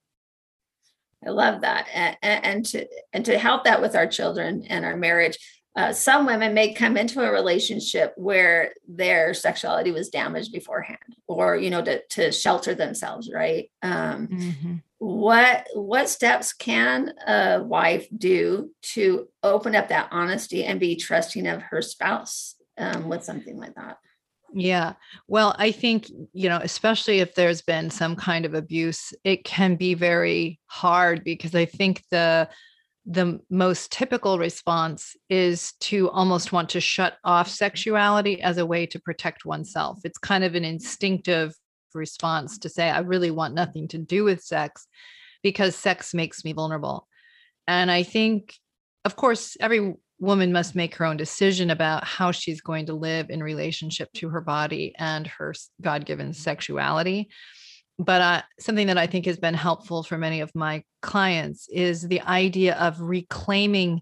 I 1.27 1.31
love 1.31 1.61
that, 1.61 1.89
and, 1.93 2.17
and, 2.23 2.67
to 2.67 2.87
and 3.13 3.25
to 3.27 3.39
help 3.39 3.65
that 3.65 3.81
with 3.81 3.97
our 3.97 4.07
children 4.07 4.65
and 4.69 4.85
our 4.85 4.97
marriage. 4.97 5.39
Uh, 5.77 5.93
some 5.93 6.25
women 6.25 6.55
may 6.55 6.73
come 6.73 6.97
into 6.97 7.21
a 7.21 7.33
relationship 7.33 8.13
where 8.17 8.73
their 8.87 9.35
sexuality 9.35 9.91
was 9.91 10.09
damaged 10.09 10.53
beforehand, 10.53 11.17
or 11.27 11.57
you 11.57 11.71
know, 11.71 11.83
to 11.83 12.03
to 12.09 12.31
shelter 12.31 12.75
themselves. 12.75 13.31
Right? 13.33 13.71
Um, 13.83 14.29
mm-hmm. 14.29 14.75
What 14.99 15.67
what 15.75 16.09
steps 16.09 16.53
can 16.53 17.13
a 17.27 17.63
wife 17.63 18.07
do 18.17 18.71
to 18.95 19.29
open 19.43 19.75
up 19.75 19.89
that 19.89 20.09
honesty 20.13 20.65
and 20.65 20.79
be 20.79 20.97
trusting 20.97 21.47
of 21.47 21.63
her 21.63 21.83
spouse 21.83 22.55
um, 22.79 23.09
with 23.09 23.25
something 23.25 23.59
like 23.59 23.75
that? 23.75 23.99
Yeah. 24.55 24.93
Well, 25.27 25.57
I 25.59 25.73
think, 25.73 26.09
you 26.33 26.49
know, 26.49 26.61
especially 26.63 27.19
if 27.19 27.35
there's 27.35 27.61
been 27.61 27.91
some 27.91 28.15
kind 28.15 28.47
of 28.47 28.55
abuse, 28.55 29.13
it 29.25 29.45
can 29.45 29.75
be 29.75 29.95
very 29.95 30.61
hard 30.67 31.25
because 31.25 31.57
I 31.57 31.65
think 31.65 32.05
the 32.13 32.49
the 33.07 33.41
most 33.51 33.93
typical 33.93 34.39
response 34.39 35.15
is 35.29 35.75
to 35.81 36.11
almost 36.11 36.53
want 36.53 36.71
to 36.71 36.81
shut 36.81 37.19
off 37.23 37.49
sexuality 37.49 38.41
as 38.41 38.57
a 38.57 38.67
way 38.67 38.87
to 38.87 38.99
protect 38.99 39.45
oneself. 39.45 40.01
It's 40.05 40.19
kind 40.19 40.43
of 40.43 40.55
an 40.55 40.65
instinctive 40.65 41.55
response 41.95 42.59
to 42.59 42.69
say 42.69 42.91
I 42.91 43.01
really 43.01 43.31
want 43.31 43.55
nothing 43.55 43.89
to 43.89 43.99
do 43.99 44.25
with 44.25 44.43
sex 44.43 44.87
because 45.43 45.77
sex 45.77 46.15
makes 46.15 46.45
me 46.45 46.53
vulnerable. 46.53 47.07
And 47.67 47.91
I 47.91 48.03
think 48.03 48.55
of 49.05 49.17
course 49.17 49.57
every 49.61 49.95
woman 50.19 50.53
must 50.53 50.75
make 50.75 50.95
her 50.95 51.05
own 51.05 51.19
decision 51.19 51.71
about 51.71 52.05
how 52.05 52.31
she's 52.31 52.61
going 52.63 52.87
to 52.87 52.95
live 52.95 53.29
in 53.29 53.43
relationship 53.43 54.11
to 54.15 54.31
her 54.31 54.41
body 54.41 54.95
and 54.99 55.27
her 55.27 55.53
god-given 55.83 56.33
sexuality 56.33 57.29
but 57.99 58.21
uh, 58.21 58.43
something 58.59 58.87
that 58.87 58.99
i 58.99 59.07
think 59.07 59.27
has 59.27 59.39
been 59.39 59.55
helpful 59.55 60.03
for 60.03 60.19
many 60.19 60.41
of 60.41 60.55
my 60.55 60.83
clients 61.03 61.69
is 61.71 62.03
the 62.03 62.21
idea 62.23 62.75
of 62.77 63.01
reclaiming 63.01 64.01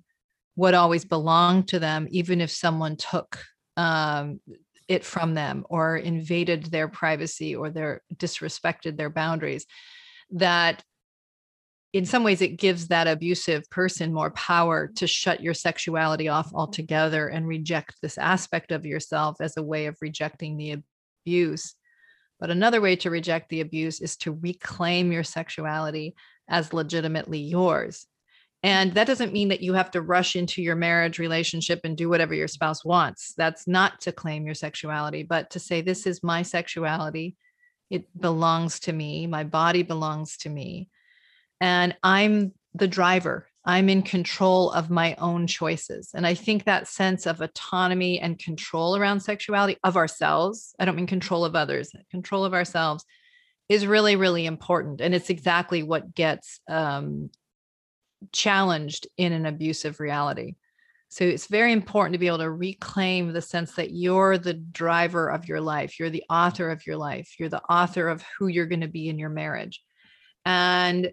what 0.54 0.75
always 0.75 1.04
belonged 1.04 1.68
to 1.68 1.78
them 1.78 2.06
even 2.11 2.40
if 2.40 2.50
someone 2.50 2.96
took 2.96 3.42
um, 3.76 4.40
it 4.88 5.04
from 5.04 5.34
them 5.34 5.64
or 5.70 5.96
invaded 5.96 6.64
their 6.66 6.88
privacy 6.88 7.54
or 7.56 7.70
their 7.70 8.02
disrespected 8.14 8.96
their 8.96 9.11
boundaries 9.11 9.66
that 10.30 10.82
in 11.92 12.06
some 12.06 12.25
ways 12.25 12.40
it 12.40 12.58
gives 12.58 12.88
that 12.88 13.06
abusive 13.06 13.68
person 13.70 14.12
more 14.12 14.30
power 14.30 14.90
to 14.96 15.06
shut 15.06 15.42
your 15.42 15.54
sexuality 15.54 16.28
off 16.28 16.50
altogether 16.54 17.28
and 17.28 17.46
reject 17.46 17.96
this 18.00 18.18
aspect 18.18 18.72
of 18.72 18.87
yourself 18.87 19.37
as 19.40 19.56
a 19.56 19.62
way 19.62 19.87
of 19.87 19.96
rejecting 20.00 20.56
the 20.56 20.82
abuse 21.26 21.75
but 22.42 22.50
another 22.50 22.80
way 22.80 22.96
to 22.96 23.08
reject 23.08 23.50
the 23.50 23.61
abuse 23.61 24.00
is 24.00 24.16
to 24.16 24.32
reclaim 24.32 25.12
your 25.12 25.22
sexuality 25.22 26.16
as 26.49 26.72
legitimately 26.72 27.38
yours. 27.38 28.08
And 28.64 28.94
that 28.94 29.06
doesn't 29.06 29.32
mean 29.32 29.50
that 29.50 29.62
you 29.62 29.75
have 29.75 29.92
to 29.92 30.02
rush 30.02 30.34
into 30.34 30.61
your 30.61 30.75
marriage 30.75 31.20
relationship 31.20 31.82
and 31.84 31.96
do 31.96 32.08
whatever 32.08 32.34
your 32.34 32.49
spouse 32.49 32.84
wants. 32.84 33.32
That's 33.37 33.68
not 33.68 34.00
to 34.00 34.11
claim 34.11 34.44
your 34.44 34.56
sexuality 34.56 35.22
but 35.22 35.50
to 35.50 35.61
say 35.61 35.82
this 35.82 36.04
is 36.04 36.25
my 36.25 36.42
sexuality. 36.42 37.37
It 37.90 38.08
belongs 38.20 38.80
to 38.80 38.92
me. 38.92 39.28
My 39.28 39.44
body 39.44 39.84
belongs 39.84 40.37
to 40.38 40.49
me. 40.49 40.88
And 41.61 41.96
I'm 42.02 42.54
the 42.75 42.88
driver. 42.88 43.46
I'm 43.64 43.88
in 43.88 44.02
control 44.02 44.71
of 44.73 44.90
my 44.90 45.14
own 45.16 45.47
choices. 45.47 46.11
And 46.14 46.26
I 46.26 46.35
think 46.35 46.64
that 46.64 46.88
sense 46.88 47.26
of 47.26 47.40
autonomy 47.40 48.19
and 48.19 48.38
control 48.38 48.97
around 48.97 49.21
sexuality 49.21 49.76
of 49.85 49.97
ourselves, 49.97 50.75
I 50.78 50.85
don't 50.85 50.97
mean 50.97 51.07
control 51.07 51.45
of 51.45 51.54
others, 51.54 51.92
control 52.11 52.45
of 52.45 52.54
ourselves 52.54 53.04
is 53.69 53.87
really, 53.87 54.16
really 54.16 54.47
important. 54.47 55.00
And 55.00 55.14
it's 55.14 55.31
exactly 55.31 55.83
what 55.83 56.14
gets 56.14 56.61
um, 56.69 57.31
challenged 58.33 59.07
in 59.16 59.33
an 59.33 59.47
abusive 59.47 60.00
reality. 60.00 60.57
So 61.09 61.25
it's 61.25 61.47
very 61.47 61.73
important 61.73 62.14
to 62.14 62.19
be 62.19 62.26
able 62.26 62.38
to 62.38 62.50
reclaim 62.50 63.33
the 63.33 63.42
sense 63.42 63.73
that 63.73 63.90
you're 63.90 64.38
the 64.38 64.54
driver 64.54 65.28
of 65.28 65.47
your 65.47 65.61
life, 65.61 66.00
you're 66.00 66.11
the 66.11 66.25
author 66.31 66.71
of 66.71 66.87
your 66.87 66.97
life, 66.97 67.35
you're 67.38 67.50
the 67.50 67.62
author 67.64 68.09
of 68.09 68.25
who 68.38 68.47
you're 68.47 68.66
going 68.66 68.81
to 68.81 68.88
be 68.88 69.09
in 69.09 69.19
your 69.19 69.28
marriage. 69.28 69.83
And 70.45 71.12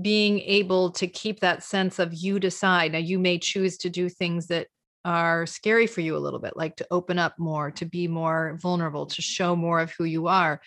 being 0.00 0.40
able 0.40 0.90
to 0.92 1.06
keep 1.06 1.40
that 1.40 1.62
sense 1.62 1.98
of 1.98 2.14
you 2.14 2.38
decide. 2.38 2.92
Now, 2.92 2.98
you 2.98 3.18
may 3.18 3.38
choose 3.38 3.76
to 3.78 3.90
do 3.90 4.08
things 4.08 4.46
that 4.48 4.68
are 5.04 5.46
scary 5.46 5.86
for 5.86 6.00
you 6.00 6.16
a 6.16 6.18
little 6.18 6.38
bit, 6.38 6.56
like 6.56 6.76
to 6.76 6.86
open 6.90 7.18
up 7.18 7.38
more, 7.38 7.70
to 7.72 7.84
be 7.84 8.06
more 8.06 8.58
vulnerable, 8.60 9.06
to 9.06 9.22
show 9.22 9.56
more 9.56 9.80
of 9.80 9.90
who 9.92 10.04
you 10.04 10.28
are. 10.28 10.60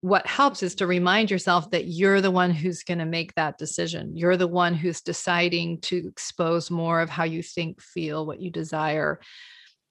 What 0.00 0.26
helps 0.26 0.62
is 0.62 0.74
to 0.76 0.86
remind 0.86 1.30
yourself 1.30 1.70
that 1.70 1.86
you're 1.86 2.20
the 2.20 2.30
one 2.30 2.50
who's 2.50 2.82
going 2.84 2.98
to 2.98 3.04
make 3.04 3.34
that 3.34 3.58
decision. 3.58 4.16
You're 4.16 4.36
the 4.36 4.46
one 4.46 4.74
who's 4.74 5.00
deciding 5.00 5.80
to 5.82 6.06
expose 6.06 6.70
more 6.70 7.00
of 7.00 7.10
how 7.10 7.24
you 7.24 7.42
think, 7.42 7.80
feel, 7.80 8.26
what 8.26 8.40
you 8.40 8.50
desire 8.50 9.20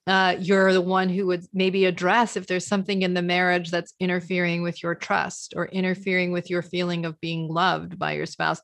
uh, 0.08 0.38
you're 0.40 0.72
the 0.72 0.82
one 0.82 1.10
who 1.10 1.28
would 1.28 1.46
maybe 1.54 1.84
address 1.86 2.38
if 2.38 2.48
there's 2.48 2.66
something 2.66 3.02
in 3.02 3.14
the 3.14 3.22
marriage 3.22 3.70
that's 3.70 3.94
interfering 4.00 4.64
with 4.64 4.82
your 4.82 4.96
trust 4.96 5.54
or 5.56 5.68
interfering 5.68 6.32
with 6.32 6.50
your 6.50 6.62
feeling 6.62 7.06
of 7.06 7.20
being 7.20 7.50
loved 7.50 8.00
by 8.00 8.14
your 8.14 8.26
spouse, 8.26 8.62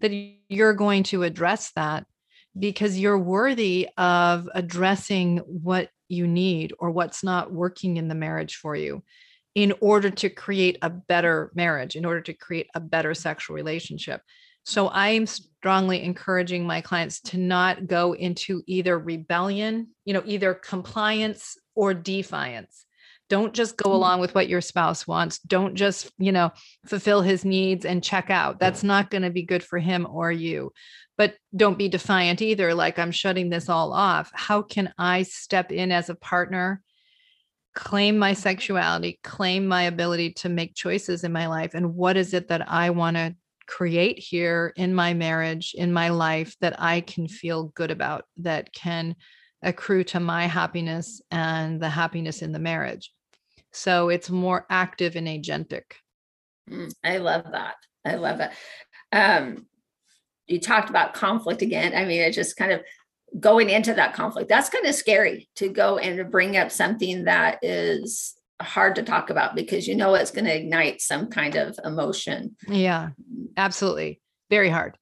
that 0.00 0.10
you're 0.48 0.72
going 0.72 1.02
to 1.02 1.22
address 1.22 1.70
that 1.76 2.06
because 2.58 2.98
you're 2.98 3.18
worthy 3.18 3.88
of 3.98 4.48
addressing 4.54 5.38
what 5.38 5.90
you 6.08 6.26
need 6.26 6.72
or 6.78 6.90
what's 6.90 7.22
not 7.22 7.52
working 7.52 7.98
in 7.98 8.08
the 8.08 8.14
marriage 8.14 8.56
for 8.56 8.74
you 8.74 9.02
in 9.54 9.74
order 9.80 10.08
to 10.08 10.30
create 10.30 10.78
a 10.80 10.88
better 10.88 11.50
marriage, 11.54 11.96
in 11.96 12.04
order 12.04 12.20
to 12.22 12.32
create 12.32 12.68
a 12.74 12.80
better 12.80 13.12
sexual 13.12 13.54
relationship. 13.54 14.22
So 14.66 14.90
I'm 14.92 15.26
strongly 15.26 16.02
encouraging 16.02 16.66
my 16.66 16.80
clients 16.80 17.20
to 17.20 17.38
not 17.38 17.86
go 17.86 18.14
into 18.14 18.64
either 18.66 18.98
rebellion, 18.98 19.88
you 20.04 20.12
know, 20.12 20.24
either 20.26 20.54
compliance 20.54 21.56
or 21.76 21.94
defiance. 21.94 22.84
Don't 23.28 23.54
just 23.54 23.76
go 23.76 23.90
mm. 23.90 23.94
along 23.94 24.20
with 24.20 24.34
what 24.34 24.48
your 24.48 24.60
spouse 24.60 25.06
wants. 25.06 25.38
Don't 25.38 25.76
just, 25.76 26.10
you 26.18 26.32
know, 26.32 26.50
fulfill 26.84 27.22
his 27.22 27.44
needs 27.44 27.84
and 27.84 28.02
check 28.02 28.28
out. 28.28 28.58
That's 28.58 28.82
not 28.82 29.08
going 29.08 29.22
to 29.22 29.30
be 29.30 29.44
good 29.44 29.62
for 29.62 29.78
him 29.78 30.04
or 30.10 30.32
you. 30.32 30.72
But 31.16 31.34
don't 31.54 31.78
be 31.78 31.88
defiant 31.88 32.42
either, 32.42 32.74
like 32.74 32.98
I'm 32.98 33.12
shutting 33.12 33.50
this 33.50 33.68
all 33.68 33.92
off. 33.92 34.32
How 34.34 34.62
can 34.62 34.92
I 34.98 35.22
step 35.22 35.70
in 35.70 35.92
as 35.92 36.10
a 36.10 36.16
partner? 36.16 36.82
claim 37.76 38.16
my 38.16 38.32
sexuality, 38.32 39.20
claim 39.22 39.68
my 39.68 39.82
ability 39.82 40.32
to 40.32 40.48
make 40.48 40.74
choices 40.74 41.24
in 41.24 41.30
my 41.30 41.46
life. 41.46 41.74
And 41.74 41.94
what 41.94 42.16
is 42.16 42.32
it 42.32 42.48
that 42.48 42.70
I 42.70 42.88
want 42.88 43.18
to 43.18 43.36
create 43.66 44.18
here 44.18 44.72
in 44.76 44.94
my 44.94 45.14
marriage, 45.14 45.74
in 45.76 45.92
my 45.92 46.08
life 46.08 46.56
that 46.60 46.80
I 46.80 47.00
can 47.00 47.28
feel 47.28 47.64
good 47.74 47.90
about, 47.90 48.24
that 48.38 48.72
can 48.72 49.16
accrue 49.62 50.04
to 50.04 50.20
my 50.20 50.46
happiness 50.46 51.20
and 51.30 51.80
the 51.80 51.88
happiness 51.88 52.42
in 52.42 52.52
the 52.52 52.58
marriage. 52.58 53.12
So 53.72 54.08
it's 54.08 54.30
more 54.30 54.66
active 54.70 55.16
and 55.16 55.26
agentic. 55.26 55.82
Mm, 56.70 56.92
I 57.04 57.18
love 57.18 57.44
that. 57.52 57.76
I 58.04 58.14
love 58.14 58.40
it. 58.40 58.50
Um, 59.12 59.66
you 60.46 60.60
talked 60.60 60.90
about 60.90 61.14
conflict 61.14 61.62
again. 61.62 61.92
I 61.94 62.04
mean, 62.04 62.22
it 62.22 62.32
just 62.32 62.56
kind 62.56 62.72
of 62.72 62.82
going 63.38 63.70
into 63.70 63.94
that 63.94 64.14
conflict. 64.14 64.48
That's 64.48 64.70
kind 64.70 64.86
of 64.86 64.94
scary 64.94 65.48
to 65.56 65.68
go 65.68 65.98
and 65.98 66.30
bring 66.30 66.56
up 66.56 66.70
something 66.70 67.24
that 67.24 67.58
is 67.62 68.34
hard 68.60 68.94
to 68.96 69.02
talk 69.02 69.30
about 69.30 69.54
because 69.54 69.86
you 69.86 69.94
know 69.94 70.14
it's 70.14 70.30
going 70.30 70.44
to 70.44 70.56
ignite 70.56 71.00
some 71.00 71.28
kind 71.28 71.56
of 71.56 71.78
emotion. 71.84 72.56
Yeah, 72.68 73.10
absolutely. 73.56 74.20
Very 74.50 74.70
hard. 74.70 74.96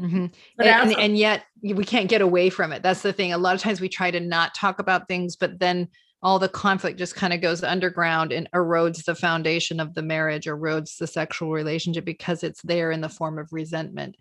Mm-hmm. 0.00 0.26
And, 0.58 0.68
also- 0.68 0.98
and, 0.98 1.16
yet 1.16 1.44
we 1.62 1.84
can't 1.84 2.08
get 2.08 2.22
away 2.22 2.50
from 2.50 2.72
it. 2.72 2.82
That's 2.82 3.02
the 3.02 3.12
thing. 3.12 3.32
A 3.32 3.38
lot 3.38 3.54
of 3.54 3.60
times 3.60 3.80
we 3.80 3.88
try 3.88 4.10
to 4.10 4.20
not 4.20 4.54
talk 4.54 4.78
about 4.78 5.08
things, 5.08 5.36
but 5.36 5.58
then 5.58 5.88
all 6.22 6.38
the 6.38 6.48
conflict 6.48 6.98
just 6.98 7.16
kind 7.16 7.32
of 7.32 7.40
goes 7.40 7.64
underground 7.64 8.32
and 8.32 8.48
erodes 8.52 9.04
the 9.04 9.14
foundation 9.14 9.80
of 9.80 9.94
the 9.94 10.02
marriage, 10.02 10.46
erodes 10.46 10.96
the 10.96 11.06
sexual 11.06 11.50
relationship 11.50 12.04
because 12.04 12.42
it's 12.42 12.62
there 12.62 12.90
in 12.90 13.00
the 13.00 13.08
form 13.08 13.38
of 13.38 13.52
resentment. 13.52 14.16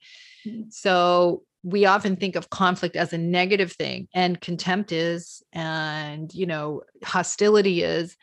Mm-hmm. 0.45 0.69
So 0.69 1.43
we 1.63 1.85
often 1.85 2.15
think 2.15 2.35
of 2.35 2.49
conflict 2.49 2.95
as 2.95 3.13
a 3.13 3.17
negative 3.17 3.71
thing 3.73 4.07
and 4.15 4.41
contempt 4.41 4.91
is 4.91 5.43
and 5.53 6.33
you 6.33 6.47
know 6.47 6.81
hostility 7.03 7.83
is 7.83 8.17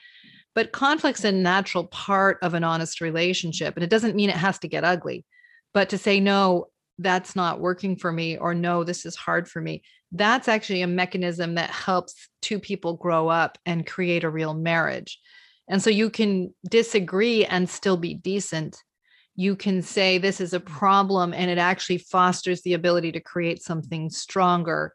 but 0.59 0.73
conflict's 0.73 1.23
a 1.23 1.31
natural 1.31 1.87
part 1.87 2.37
of 2.43 2.53
an 2.53 2.65
honest 2.65 3.01
relationship 3.01 3.77
and 3.77 3.85
it 3.85 3.91
doesn't 3.91 4.17
mean 4.17 4.29
it 4.29 4.35
has 4.35 4.59
to 4.59 4.67
get 4.67 4.83
ugly. 4.83 5.25
But 5.73 5.91
to 5.91 5.99
say 5.99 6.19
no 6.19 6.67
that's 6.99 7.37
not 7.37 7.61
working 7.61 7.95
for 7.95 8.11
me 8.11 8.37
or 8.37 8.55
no 8.55 8.83
this 8.83 9.07
is 9.07 9.15
hard 9.15 9.47
for 9.47 9.61
me 9.61 9.85
that's 10.11 10.49
actually 10.49 10.83
a 10.83 10.89
mechanism 10.89 11.55
that 11.55 11.71
helps 11.71 12.29
two 12.43 12.59
people 12.59 12.95
grow 12.95 13.29
up 13.29 13.57
and 13.67 13.87
create 13.87 14.25
a 14.25 14.31
real 14.31 14.53
marriage. 14.53 15.21
And 15.69 15.81
so 15.81 15.91
you 15.91 16.11
can 16.11 16.53
disagree 16.69 17.45
and 17.45 17.71
still 17.71 17.97
be 17.97 18.15
decent. 18.15 18.83
You 19.37 19.55
can 19.55 19.81
say 19.81 20.19
this 20.19 20.41
is 20.41 20.55
a 20.55 20.59
problem 20.59 21.35
and 21.35 21.53
it 21.53 21.59
actually 21.59 21.99
fosters 21.99 22.63
the 22.63 22.75
ability 22.75 23.13
to 23.13 23.21
create 23.21 23.63
something 23.63 24.11
stronger 24.11 24.93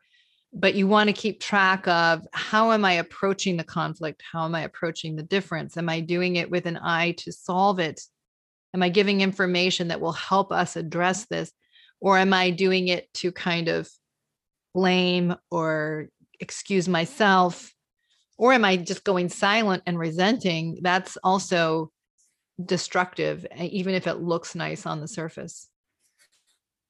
but 0.54 0.76
you 0.76 0.88
want 0.88 1.08
to 1.08 1.14
keep 1.14 1.40
track 1.40 1.88
of 1.88 2.26
how 2.32 2.72
am 2.72 2.86
i 2.86 2.94
approaching 2.94 3.58
the 3.58 3.64
conflict? 3.64 4.22
How 4.32 4.46
am 4.46 4.54
i 4.54 4.62
approaching 4.62 5.16
the 5.16 5.24
difference? 5.24 5.78
Am 5.78 5.90
i 5.90 6.00
doing 6.00 6.36
it 6.36 6.50
with 6.50 6.66
an 6.66 6.78
eye 6.78 7.12
to 7.20 7.32
solve 7.32 7.80
it? 7.80 8.02
Am 8.74 8.84
i 8.84 8.90
giving 8.90 9.22
information 9.22 9.88
that 9.88 10.02
will 10.02 10.12
help 10.12 10.52
us 10.52 10.76
address 10.76 11.26
this? 11.26 11.52
Or 12.00 12.18
am 12.18 12.34
i 12.34 12.52
doing 12.52 12.88
it 12.88 13.12
to 13.16 13.32
kind 13.32 13.68
of 13.68 13.90
blame 14.74 15.36
or 15.50 16.10
excuse 16.40 16.88
myself? 16.88 17.74
Or 18.38 18.54
am 18.54 18.64
i 18.64 18.78
just 18.78 19.04
going 19.04 19.30
silent 19.30 19.84
and 19.88 19.98
resenting? 19.98 20.80
That's 20.82 21.18
also 21.24 21.92
destructive 22.64 23.48
even 23.60 23.96
if 23.96 24.06
it 24.06 24.22
looks 24.22 24.54
nice 24.54 24.86
on 24.86 25.02
the 25.02 25.08
surface 25.08 25.70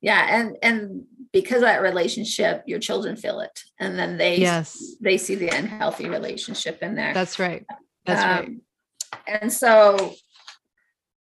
yeah 0.04 0.38
and 0.38 0.58
and 0.62 1.06
because 1.32 1.58
of 1.58 1.62
that 1.62 1.82
relationship 1.82 2.62
your 2.68 2.78
children 2.78 3.16
feel 3.16 3.40
it 3.40 3.60
and 3.80 3.98
then 3.98 4.18
they 4.18 4.38
yes. 4.38 4.96
they 5.02 5.18
see 5.18 5.34
the 5.34 5.50
unhealthy 5.50 6.08
relationship 6.08 6.84
in 6.84 6.94
there. 6.94 7.14
That's 7.14 7.40
right. 7.40 7.66
That's 8.06 8.22
um, 8.22 8.30
right. 8.30 9.42
and 9.42 9.52
so 9.52 10.14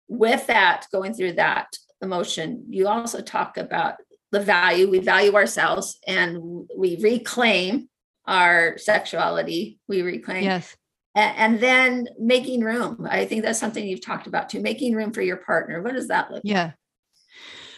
with 0.08 0.46
that 0.48 0.86
going 0.92 1.14
through 1.14 1.32
that 1.34 1.68
emotion 2.02 2.66
you 2.68 2.86
also 2.88 3.22
talk 3.22 3.56
about 3.56 3.94
the 4.32 4.40
value 4.40 4.90
we 4.90 4.98
value 4.98 5.34
ourselves 5.34 5.98
and 6.06 6.68
we 6.76 6.98
reclaim 7.00 7.88
our 8.26 8.76
sexuality 8.76 9.78
we 9.88 10.02
reclaim 10.02 10.44
yes. 10.44 10.76
And, 11.16 11.60
then 11.60 12.08
making 12.18 12.62
room. 12.62 13.06
I 13.08 13.24
think 13.24 13.44
that's 13.44 13.60
something 13.60 13.86
you've 13.86 14.04
talked 14.04 14.26
about 14.26 14.48
too 14.48 14.60
making 14.60 14.96
room 14.96 15.12
for 15.12 15.22
your 15.22 15.36
partner. 15.36 15.80
What 15.80 15.92
does 15.92 16.08
that 16.08 16.32
look 16.32 16.40
yeah. 16.42 16.64
like? 16.64 16.74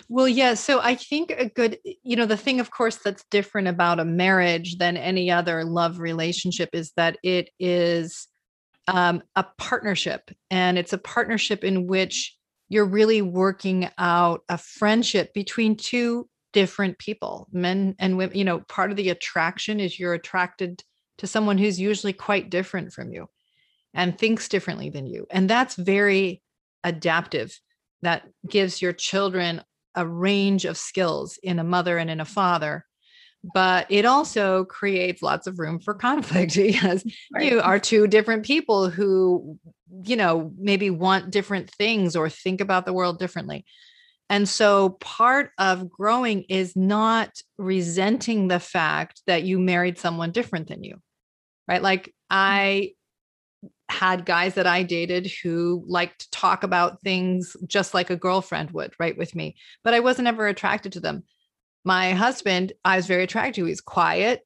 Well, 0.08 0.28
yeah. 0.28 0.54
So 0.54 0.80
I 0.80 0.94
think 0.94 1.32
a 1.32 1.48
good, 1.48 1.78
you 2.02 2.16
know, 2.16 2.26
the 2.26 2.36
thing, 2.36 2.60
of 2.60 2.70
course, 2.70 2.96
that's 2.96 3.24
different 3.30 3.68
about 3.68 3.98
a 3.98 4.04
marriage 4.04 4.78
than 4.78 4.96
any 4.96 5.30
other 5.30 5.64
love 5.64 5.98
relationship 5.98 6.70
is 6.72 6.92
that 6.96 7.18
it 7.22 7.50
is 7.58 8.28
um, 8.86 9.22
a 9.34 9.44
partnership. 9.58 10.30
And 10.50 10.78
it's 10.78 10.92
a 10.92 10.98
partnership 10.98 11.64
in 11.64 11.86
which 11.86 12.36
you're 12.68 12.84
really 12.84 13.22
working 13.22 13.88
out 13.98 14.42
a 14.48 14.58
friendship 14.58 15.34
between 15.34 15.76
two 15.76 16.28
different 16.52 16.98
people, 16.98 17.48
men 17.52 17.96
and 17.98 18.16
women. 18.16 18.36
You 18.36 18.44
know, 18.44 18.60
part 18.60 18.90
of 18.90 18.96
the 18.96 19.10
attraction 19.10 19.80
is 19.80 19.98
you're 19.98 20.14
attracted 20.14 20.82
to 21.18 21.26
someone 21.26 21.58
who's 21.58 21.80
usually 21.80 22.12
quite 22.12 22.50
different 22.50 22.92
from 22.92 23.10
you 23.12 23.28
and 23.92 24.16
thinks 24.16 24.48
differently 24.48 24.90
than 24.90 25.06
you. 25.06 25.26
And 25.30 25.50
that's 25.50 25.74
very 25.74 26.42
adaptive. 26.84 27.58
That 28.02 28.28
gives 28.48 28.80
your 28.80 28.92
children 28.92 29.62
a 29.96 30.06
range 30.06 30.64
of 30.64 30.76
skills 30.76 31.38
in 31.42 31.58
a 31.58 31.64
mother 31.64 31.98
and 31.98 32.10
in 32.10 32.20
a 32.20 32.24
father 32.24 32.84
but 33.54 33.86
it 33.90 34.04
also 34.04 34.64
creates 34.64 35.22
lots 35.22 35.46
of 35.46 35.58
room 35.58 35.78
for 35.78 35.94
conflict 35.94 36.56
because 36.56 37.04
right. 37.32 37.50
you 37.50 37.60
are 37.60 37.78
two 37.78 38.06
different 38.06 38.44
people 38.44 38.88
who 38.90 39.58
you 40.04 40.16
know 40.16 40.52
maybe 40.58 40.90
want 40.90 41.30
different 41.30 41.70
things 41.70 42.16
or 42.16 42.28
think 42.28 42.60
about 42.60 42.86
the 42.86 42.92
world 42.92 43.18
differently. 43.18 43.64
And 44.28 44.48
so 44.48 44.90
part 45.00 45.52
of 45.56 45.88
growing 45.88 46.42
is 46.48 46.74
not 46.74 47.30
resenting 47.58 48.48
the 48.48 48.58
fact 48.58 49.22
that 49.28 49.44
you 49.44 49.60
married 49.60 49.98
someone 49.98 50.32
different 50.32 50.66
than 50.66 50.82
you 50.82 51.00
right? 51.68 51.82
Like 51.82 52.02
mm-hmm. 52.02 52.10
i 52.30 52.92
had 53.88 54.26
guys 54.26 54.54
that 54.54 54.66
I 54.66 54.82
dated 54.82 55.30
who 55.42 55.84
liked 55.86 56.22
to 56.22 56.30
talk 56.30 56.64
about 56.64 57.00
things 57.02 57.56
just 57.66 57.94
like 57.94 58.10
a 58.10 58.16
girlfriend 58.16 58.72
would, 58.72 58.94
right, 58.98 59.16
with 59.16 59.34
me, 59.34 59.56
but 59.84 59.94
I 59.94 60.00
wasn't 60.00 60.28
ever 60.28 60.48
attracted 60.48 60.92
to 60.92 61.00
them. 61.00 61.24
My 61.84 62.12
husband, 62.12 62.72
I 62.84 62.96
was 62.96 63.06
very 63.06 63.22
attracted 63.22 63.60
to. 63.60 63.66
He's 63.66 63.80
quiet, 63.80 64.42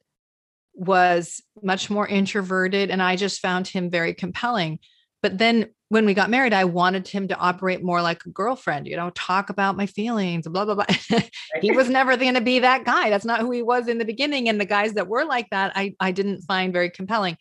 was 0.74 1.42
much 1.62 1.88
more 1.88 2.07
introverted, 2.07 2.90
and 2.90 3.03
I 3.03 3.16
just 3.16 3.40
found 3.40 3.66
him 3.66 3.90
very 3.90 4.12
compelling. 4.12 4.79
But 5.22 5.38
then 5.38 5.70
when 5.88 6.07
we 6.07 6.14
got 6.14 6.31
married, 6.31 6.53
I 6.53 6.64
wanted 6.64 7.09
him 7.09 7.29
to 7.29 7.37
operate 7.37 7.83
more 7.83 8.00
like 8.00 8.24
a 8.24 8.31
girlfriend, 8.31 8.87
you 8.87 8.96
know, 8.96 9.11
talk 9.11 9.50
about 9.50 9.76
my 9.76 9.87
feelings, 9.87 10.46
blah, 10.46 10.64
blah, 10.64 10.76
blah. 10.76 10.85
he 11.61 11.72
was 11.72 11.88
never 11.88 12.16
going 12.16 12.35
to 12.35 12.40
be 12.40 12.61
that 12.61 12.85
guy. 12.85 13.11
That's 13.11 13.24
not 13.24 13.40
who 13.40 13.50
he 13.50 13.62
was 13.62 13.88
in 13.88 13.98
the 13.98 14.05
beginning. 14.05 14.48
And 14.48 14.61
the 14.61 14.64
guys 14.66 14.92
that 14.92 15.09
were 15.09 15.24
like 15.24 15.50
that, 15.50 15.72
I, 15.74 15.96
I 15.98 16.12
didn't 16.12 16.42
find 16.42 16.72
very 16.72 16.90
compelling. 16.90 17.37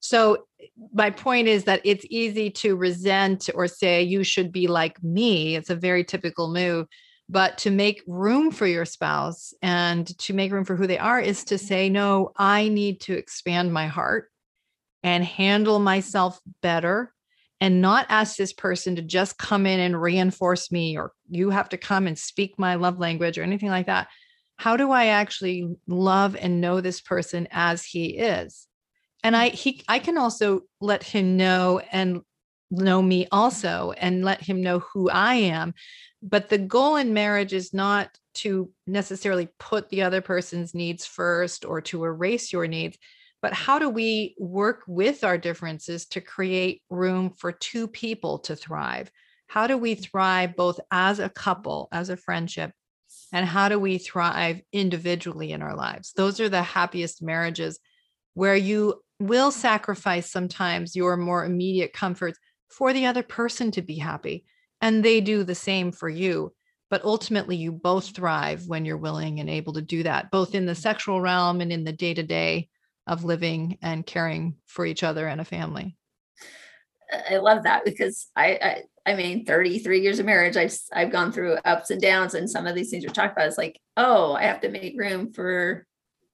So 0.00 0.46
my 0.92 1.10
point 1.10 1.46
is 1.46 1.64
that 1.64 1.82
it's 1.84 2.04
easy 2.10 2.50
to 2.50 2.74
resent 2.74 3.48
or 3.54 3.68
say 3.68 4.02
you 4.02 4.24
should 4.24 4.50
be 4.50 4.66
like 4.66 5.02
me. 5.02 5.56
It's 5.56 5.70
a 5.70 5.76
very 5.76 6.04
typical 6.04 6.52
move. 6.52 6.86
But 7.28 7.58
to 7.58 7.70
make 7.70 8.02
room 8.08 8.50
for 8.50 8.66
your 8.66 8.84
spouse 8.84 9.54
and 9.62 10.06
to 10.18 10.34
make 10.34 10.50
room 10.50 10.64
for 10.64 10.74
who 10.74 10.88
they 10.88 10.98
are 10.98 11.20
is 11.20 11.44
to 11.44 11.58
say, 11.58 11.88
no, 11.88 12.32
I 12.36 12.68
need 12.68 13.02
to 13.02 13.14
expand 13.14 13.72
my 13.72 13.86
heart 13.86 14.30
and 15.04 15.24
handle 15.24 15.78
myself 15.78 16.40
better 16.60 17.14
and 17.60 17.80
not 17.80 18.06
ask 18.08 18.36
this 18.36 18.52
person 18.52 18.96
to 18.96 19.02
just 19.02 19.38
come 19.38 19.66
in 19.66 19.80
and 19.80 20.00
reinforce 20.00 20.72
me 20.72 20.96
or 20.96 21.12
you 21.28 21.50
have 21.50 21.68
to 21.68 21.76
come 21.76 22.06
and 22.06 22.18
speak 22.18 22.58
my 22.58 22.74
love 22.74 22.98
language 22.98 23.38
or 23.38 23.42
anything 23.42 23.68
like 23.68 23.86
that. 23.86 24.08
How 24.56 24.76
do 24.76 24.90
I 24.90 25.06
actually 25.06 25.68
love 25.86 26.36
and 26.36 26.60
know 26.60 26.80
this 26.80 27.00
person 27.00 27.46
as 27.50 27.84
he 27.84 28.16
is? 28.18 28.66
And 29.22 29.36
i 29.36 29.48
he 29.48 29.82
i 29.88 29.98
can 29.98 30.18
also 30.18 30.62
let 30.80 31.02
him 31.02 31.36
know 31.36 31.80
and 31.92 32.20
know 32.70 33.02
me 33.02 33.26
also 33.32 33.92
and 33.96 34.24
let 34.24 34.40
him 34.40 34.62
know 34.62 34.78
who 34.78 35.10
i 35.10 35.34
am. 35.34 35.74
But 36.22 36.50
the 36.50 36.58
goal 36.58 36.96
in 36.96 37.14
marriage 37.14 37.52
is 37.52 37.72
not 37.72 38.10
to 38.34 38.70
necessarily 38.86 39.48
put 39.58 39.88
the 39.88 40.02
other 40.02 40.20
person's 40.20 40.74
needs 40.74 41.06
first 41.06 41.64
or 41.64 41.80
to 41.80 42.04
erase 42.04 42.52
your 42.52 42.68
needs 42.68 42.96
but 43.42 43.52
how 43.54 43.78
do 43.78 43.88
we 43.88 44.34
work 44.38 44.82
with 44.86 45.24
our 45.24 45.38
differences 45.38 46.06
to 46.06 46.20
create 46.20 46.82
room 46.90 47.30
for 47.30 47.52
two 47.52 47.88
people 47.88 48.38
to 48.40 48.56
thrive? 48.56 49.10
How 49.46 49.66
do 49.66 49.78
we 49.78 49.94
thrive 49.94 50.56
both 50.56 50.78
as 50.90 51.18
a 51.18 51.28
couple 51.28 51.88
as 51.90 52.10
a 52.10 52.16
friendship 52.16 52.72
and 53.32 53.46
how 53.46 53.68
do 53.68 53.78
we 53.78 53.98
thrive 53.98 54.60
individually 54.72 55.52
in 55.52 55.62
our 55.62 55.74
lives? 55.74 56.12
Those 56.12 56.38
are 56.40 56.48
the 56.48 56.62
happiest 56.62 57.22
marriages 57.22 57.78
where 58.34 58.56
you 58.56 59.00
will 59.20 59.50
sacrifice 59.50 60.30
sometimes 60.30 60.96
your 60.96 61.16
more 61.16 61.44
immediate 61.44 61.92
comforts 61.92 62.38
for 62.68 62.92
the 62.92 63.06
other 63.06 63.22
person 63.22 63.70
to 63.72 63.82
be 63.82 63.96
happy. 63.96 64.44
And 64.80 65.04
they 65.04 65.20
do 65.20 65.44
the 65.44 65.54
same 65.54 65.92
for 65.92 66.08
you. 66.08 66.54
But 66.88 67.04
ultimately, 67.04 67.54
you 67.54 67.70
both 67.70 68.16
thrive 68.16 68.66
when 68.66 68.84
you're 68.84 68.96
willing 68.96 69.38
and 69.38 69.48
able 69.48 69.74
to 69.74 69.82
do 69.82 70.02
that, 70.02 70.32
both 70.32 70.56
in 70.56 70.66
the 70.66 70.74
sexual 70.74 71.20
realm 71.20 71.60
and 71.60 71.70
in 71.70 71.84
the 71.84 71.92
day 71.92 72.14
to 72.14 72.22
day 72.22 72.68
of 73.06 73.24
living 73.24 73.78
and 73.80 74.04
caring 74.04 74.56
for 74.66 74.84
each 74.84 75.04
other 75.04 75.28
and 75.28 75.40
a 75.40 75.44
family. 75.44 75.96
I 77.28 77.36
love 77.36 77.64
that 77.64 77.84
because 77.84 78.28
I, 78.34 78.82
I, 79.06 79.12
I 79.12 79.14
mean, 79.14 79.44
33 79.44 80.00
years 80.00 80.18
of 80.18 80.26
marriage, 80.26 80.56
I've 80.56 80.76
I've 80.92 81.12
gone 81.12 81.32
through 81.32 81.58
ups 81.64 81.90
and 81.90 82.00
downs, 82.00 82.34
and 82.34 82.48
some 82.48 82.66
of 82.66 82.74
these 82.74 82.90
things 82.90 83.04
you're 83.04 83.12
talking 83.12 83.32
about 83.32 83.48
is 83.48 83.58
like, 83.58 83.80
oh, 83.96 84.32
I 84.32 84.44
have 84.44 84.60
to 84.62 84.68
make 84.68 84.98
room 84.98 85.32
for 85.32 85.86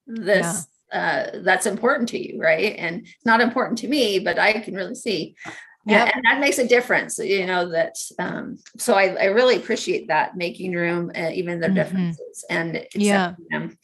this 0.07 0.67
uh, 0.93 1.27
that's 1.43 1.67
important 1.67 2.09
to 2.11 2.19
you, 2.19 2.41
right? 2.41 2.75
And 2.79 3.07
it's 3.07 3.27
not 3.27 3.41
important 3.41 3.79
to 3.79 3.89
me, 3.89 4.19
but 4.19 4.39
I 4.39 4.53
can 4.55 4.75
really 4.75 4.95
see. 4.95 5.37
Yeah, 5.85 6.11
and 6.13 6.25
that 6.25 6.41
makes 6.41 6.59
a 6.59 6.67
difference, 6.67 7.19
you 7.19 7.47
know. 7.47 7.69
That 7.69 7.95
um, 8.19 8.59
so 8.77 8.95
I, 8.95 9.15
I 9.15 9.25
really 9.27 9.57
appreciate 9.57 10.09
that 10.09 10.37
making 10.37 10.73
room, 10.73 11.13
uh, 11.17 11.31
even 11.33 11.61
their 11.61 11.71
mm-hmm. 11.71 11.77
differences, 11.77 12.45
and 12.51 12.85
yeah. 12.95 13.35
Them. 13.51 13.79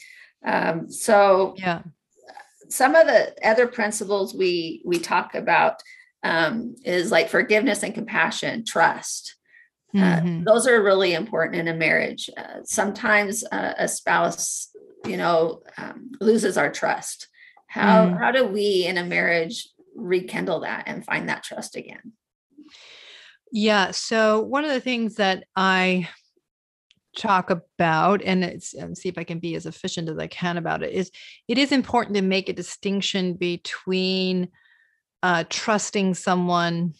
Um, 0.45 0.91
so 0.91 1.55
yeah, 1.57 1.83
some 2.69 2.97
of 2.97 3.07
the 3.07 3.35
other 3.47 3.69
principles 3.69 4.35
we 4.35 4.83
we 4.85 4.99
talk 4.99 5.37
about 5.37 5.81
um, 6.25 6.75
is 6.85 7.13
like 7.13 7.29
forgiveness 7.29 7.85
and 7.85 7.95
compassion, 7.95 8.65
trust. 8.65 9.37
Uh, 9.95 9.99
mm-hmm. 9.99 10.41
Uh, 10.41 10.53
those 10.53 10.67
are 10.67 10.83
really 10.83 11.13
important 11.13 11.61
in 11.61 11.69
a 11.69 11.75
marriage. 11.75 12.31
Uh, 12.37 12.61
sometimes 12.65 13.45
uh, 13.53 13.75
a 13.77 13.87
spouse 13.87 14.72
you 15.07 15.17
know 15.17 15.63
um, 15.79 16.13
loses 16.21 16.57
our 16.57 16.71
trust 16.71 17.29
how 17.67 18.07
mm. 18.07 18.19
how 18.19 18.31
do 18.31 18.47
we 18.47 18.87
in 18.87 18.99
a 18.99 19.05
marriage 19.05 19.69
rekindle 19.97 20.61
that 20.61 20.85
and 20.87 21.05
find 21.05 21.29
that 21.29 21.43
trust 21.43 21.77
again 21.77 22.13
yeah 23.51 23.91
so 23.91 24.41
one 24.41 24.65
of 24.65 24.71
the 24.71 24.81
things 24.81 25.17
that 25.17 25.45
i 25.57 26.09
talk 27.17 27.51
about 27.51 28.23
and 28.23 28.43
it's 28.43 28.73
and 28.73 28.97
see 28.97 29.09
if 29.09 29.19
i 29.19 29.25
can 29.25 29.39
be 29.39 29.55
as 29.55 29.67
efficient 29.67 30.09
as 30.09 30.19
i 30.19 30.27
can 30.27 30.57
about 30.57 30.83
it 30.83 30.93
is 30.93 31.11
it 31.47 31.59
is 31.59 31.71
important 31.71 32.17
to 32.17 32.23
make 32.23 32.49
a 32.49 32.55
distinction 32.55 33.35
between 33.35 34.49
uh, 35.23 35.45
trusting 35.49 36.15
someone, 36.15 36.95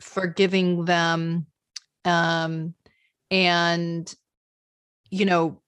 forgiving 0.00 0.84
them, 0.84 1.46
um, 2.04 2.74
and 3.30 4.12
you 5.10 5.26
know 5.26 5.60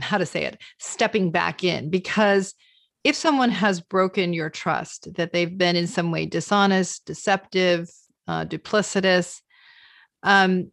how 0.00 0.18
to 0.18 0.26
say 0.26 0.44
it, 0.44 0.58
stepping 0.78 1.30
back 1.30 1.64
in 1.64 1.90
because 1.90 2.54
if 3.04 3.14
someone 3.14 3.50
has 3.50 3.80
broken 3.80 4.32
your 4.32 4.50
trust, 4.50 5.14
that 5.14 5.32
they've 5.32 5.56
been 5.56 5.76
in 5.76 5.86
some 5.86 6.10
way 6.10 6.26
dishonest, 6.26 7.04
deceptive, 7.06 7.88
uh, 8.26 8.44
duplicitous, 8.44 9.40
um, 10.24 10.72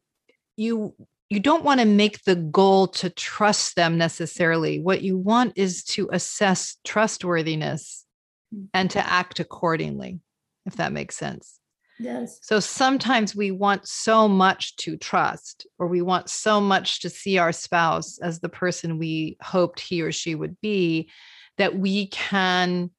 you 0.58 0.96
you 1.30 1.40
don't 1.40 1.64
want 1.64 1.80
to 1.80 1.86
make 1.86 2.24
the 2.24 2.36
goal 2.36 2.88
to 2.88 3.10
trust 3.10 3.76
them 3.76 3.98
necessarily. 3.98 4.80
What 4.80 5.02
you 5.02 5.18
want 5.18 5.54
is 5.56 5.84
to 5.86 6.10
assess 6.12 6.78
trustworthiness 6.84 8.06
hmm. 8.54 8.66
and 8.74 8.90
to 8.92 9.06
act 9.06 9.40
accordingly, 9.40 10.20
if 10.66 10.76
that 10.76 10.92
makes 10.92 11.16
sense. 11.16 11.60
Yes. 12.04 12.40
So 12.42 12.60
sometimes 12.60 13.36
we 13.36 13.52
want 13.52 13.88
so 13.88 14.28
much 14.28 14.76
to 14.78 14.98
trust, 14.98 15.66
or 15.80 15.88
we 15.88 16.02
want 16.02 16.30
so 16.30 16.60
much 16.60 17.00
to 17.02 17.10
see 17.10 17.38
our 17.38 17.54
spouse 17.54 18.20
as 18.20 18.40
the 18.40 18.50
person 18.50 19.00
we 19.00 19.38
hoped 19.42 19.80
he 19.80 20.02
or 20.02 20.12
she 20.12 20.36
would 20.36 20.60
be, 20.60 21.10
that 21.58 21.78
we 21.78 22.08
can 22.08 22.92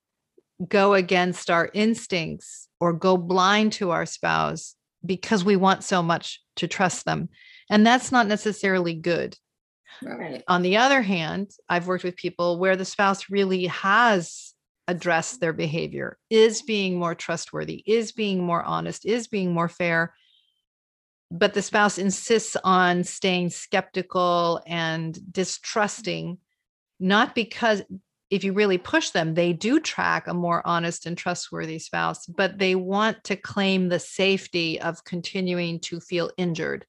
go 0.66 0.94
against 0.94 1.50
our 1.50 1.68
instincts 1.74 2.68
or 2.80 2.92
go 2.92 3.16
blind 3.16 3.72
to 3.74 3.90
our 3.90 4.06
spouse 4.06 4.74
because 5.04 5.44
we 5.44 5.56
want 5.56 5.84
so 5.84 6.02
much 6.02 6.40
to 6.56 6.66
trust 6.66 7.04
them. 7.04 7.28
And 7.68 7.86
that's 7.86 8.10
not 8.10 8.26
necessarily 8.26 8.94
good. 8.94 9.36
Right. 10.02 10.42
On 10.48 10.62
the 10.62 10.78
other 10.78 11.02
hand, 11.02 11.50
I've 11.68 11.86
worked 11.86 12.04
with 12.04 12.16
people 12.16 12.58
where 12.58 12.76
the 12.76 12.84
spouse 12.84 13.28
really 13.28 13.66
has 13.66 14.53
addressed 14.86 15.40
their 15.40 15.52
behavior, 15.52 16.18
is 16.30 16.62
being 16.62 16.98
more 16.98 17.14
trustworthy, 17.14 17.82
is 17.86 18.12
being 18.12 18.42
more 18.42 18.62
honest, 18.62 19.06
is 19.06 19.26
being 19.28 19.52
more 19.52 19.68
fair. 19.68 20.14
But 21.30 21.54
the 21.54 21.62
spouse 21.62 21.98
insists 21.98 22.56
on 22.62 23.04
staying 23.04 23.50
skeptical 23.50 24.60
and 24.66 25.18
distrusting, 25.32 26.38
not 27.00 27.34
because 27.34 27.82
if 28.30 28.44
you 28.44 28.52
really 28.52 28.78
push 28.78 29.10
them, 29.10 29.34
they 29.34 29.52
do 29.52 29.80
track 29.80 30.26
a 30.26 30.34
more 30.34 30.66
honest 30.66 31.06
and 31.06 31.16
trustworthy 31.16 31.78
spouse, 31.78 32.26
but 32.26 32.58
they 32.58 32.74
want 32.74 33.22
to 33.24 33.36
claim 33.36 33.88
the 33.88 33.98
safety 33.98 34.80
of 34.80 35.04
continuing 35.04 35.80
to 35.80 36.00
feel 36.00 36.30
injured 36.36 36.84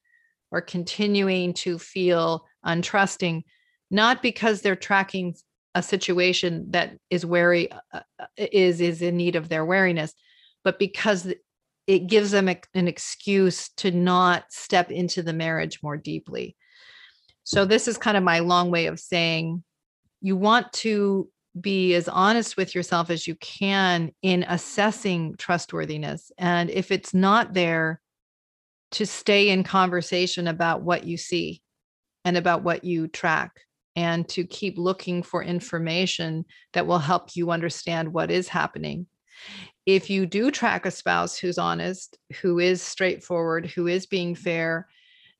or 0.52 0.62
continuing 0.62 1.54
to 1.54 1.78
feel 1.78 2.46
untrusting, 2.66 3.44
not 3.92 4.22
because 4.22 4.62
they're 4.62 4.76
tracking 4.76 5.36
a 5.76 5.84
situation 5.84 6.66
that 6.72 6.98
is 7.10 7.26
wary 7.26 7.72
uh, 7.72 8.00
uh 8.20 8.26
is 8.38 8.82
is 8.82 9.02
in 9.02 9.18
need 9.18 9.36
of 9.36 9.50
their 9.50 9.66
wariness, 9.66 10.14
but 10.64 10.80
because 10.80 11.32
it 11.88 12.08
gives 12.08 12.32
them 12.32 12.50
an 12.50 12.88
excuse 12.88 13.70
to 13.78 13.92
not 13.92 14.46
step 14.50 14.90
into 14.90 15.22
the 15.22 15.34
marriage 15.34 15.84
more 15.84 15.98
deeply. 15.98 16.56
So 17.44 17.64
this 17.64 17.88
is 17.88 17.98
kind 18.00 18.18
of 18.18 18.24
my 18.24 18.40
long 18.40 18.72
way 18.72 18.88
of 18.88 19.00
saying 19.00 19.64
you 20.22 20.36
want 20.36 20.74
to 20.74 21.30
be 21.62 21.94
as 21.94 22.08
honest 22.08 22.58
with 22.58 22.74
yourself 22.74 23.12
as 23.12 23.28
you 23.28 23.36
can 23.36 24.12
in 24.24 24.44
assessing 24.48 25.36
trustworthiness. 25.38 26.32
And 26.40 26.72
if 26.72 26.92
it's 26.92 27.14
not 27.14 27.54
there, 27.54 28.02
to 28.92 29.06
stay 29.06 29.50
in 29.50 29.64
conversation 29.64 30.48
about 30.48 30.82
what 30.82 31.06
you 31.06 31.18
see 31.18 31.62
and 32.24 32.38
about 32.38 32.64
what 32.64 32.86
you 32.86 33.08
track 33.08 33.65
and 33.96 34.28
to 34.30 34.46
keep 34.46 34.78
looking 34.78 35.24
for 35.24 35.44
information 35.44 36.46
that 36.74 36.86
will 36.86 37.00
help 37.00 37.36
you 37.36 37.52
understand 37.52 38.14
what 38.14 38.32
is 38.32 38.48
happening. 38.48 39.08
If 39.86 40.10
you 40.10 40.26
do 40.26 40.52
track 40.52 40.86
a 40.86 40.92
spouse 40.92 41.38
who's 41.38 41.58
honest, 41.58 42.18
who 42.42 42.60
is 42.60 42.82
straightforward, 42.82 43.68
who 43.68 43.88
is 43.88 44.06
being 44.06 44.36
fair, 44.36 44.88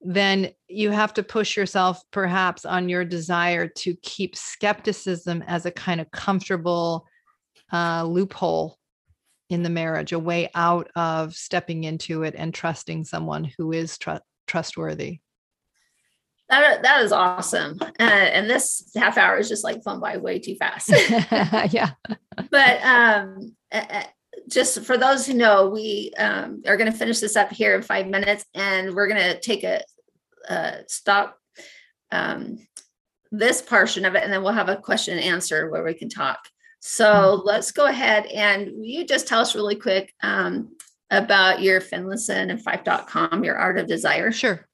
then 0.02 0.52
you 0.68 0.92
have 0.92 1.14
to 1.16 1.24
push 1.24 1.58
yourself 1.58 2.02
perhaps 2.12 2.66
on 2.66 2.90
your 2.90 3.04
desire 3.04 3.68
to 3.68 3.96
keep 4.04 4.36
skepticism 4.36 5.44
as 5.48 5.66
a 5.66 5.72
kind 5.72 6.00
of 6.00 6.12
comfortable 6.12 7.06
uh, 7.74 8.04
loophole 8.04 8.78
in 9.50 9.64
the 9.64 9.70
marriage, 9.70 10.12
a 10.12 10.20
way 10.20 10.50
out 10.54 10.90
of 10.96 11.34
stepping 11.34 11.84
into 11.84 12.24
it 12.24 12.36
and 12.38 12.54
trusting 12.54 13.04
someone 13.04 13.50
who 13.58 13.72
is 13.72 13.98
tr- 13.98 14.18
trustworthy. 14.48 15.20
That, 16.50 16.84
that 16.84 17.02
is 17.04 17.12
awesome. 17.12 17.80
Uh, 17.82 18.04
and 18.04 18.50
this 18.50 18.92
half 18.96 19.18
hour 19.18 19.38
is 19.38 19.50
just 19.50 19.64
like 19.64 19.82
flown 19.82 20.00
by 20.00 20.18
way 20.18 20.40
too 20.40 20.56
fast. 20.56 20.90
yeah. 21.74 21.92
But 22.52 22.84
um, 22.84 23.56
just 24.50 24.84
for 24.84 24.98
those 24.98 25.26
who 25.26 25.34
know, 25.34 25.70
we 25.70 26.12
um, 26.18 26.62
are 26.68 26.78
going 26.78 26.92
to 26.92 26.98
finish 26.98 27.20
this 27.20 27.36
up 27.36 27.52
here 27.52 27.76
in 27.76 27.82
five 27.82 28.08
minutes 28.08 28.46
and 28.54 28.94
we're 28.94 29.08
going 29.08 29.22
to 29.22 29.40
take 29.40 29.64
a, 29.64 29.82
a 30.48 30.84
stop 30.88 31.40
um, 32.12 32.60
this 33.32 33.62
portion 33.62 34.06
of 34.06 34.16
it 34.16 34.24
and 34.24 34.32
then 34.32 34.44
we'll 34.44 34.54
have 34.54 34.70
a 34.70 34.78
question 34.78 35.18
and 35.18 35.26
answer 35.26 35.70
where 35.70 35.84
we 35.84 35.94
can 35.94 36.10
talk. 36.10 36.40
So 36.80 37.06
mm-hmm. 37.06 37.48
let's 37.48 37.72
go 37.72 37.88
ahead 37.88 38.28
and 38.28 38.86
you 38.86 39.06
just 39.06 39.28
tell 39.28 39.42
us 39.42 39.56
really 39.56 39.76
quick 39.76 40.14
um, 40.22 40.76
about 41.10 41.62
your 41.62 41.82
Finlayson 41.82 42.52
and 42.52 42.62
Fife.com, 42.62 43.44
your 43.44 43.58
art 43.58 43.80
of 43.80 43.88
desire. 43.88 44.32
Sure. 44.32 44.68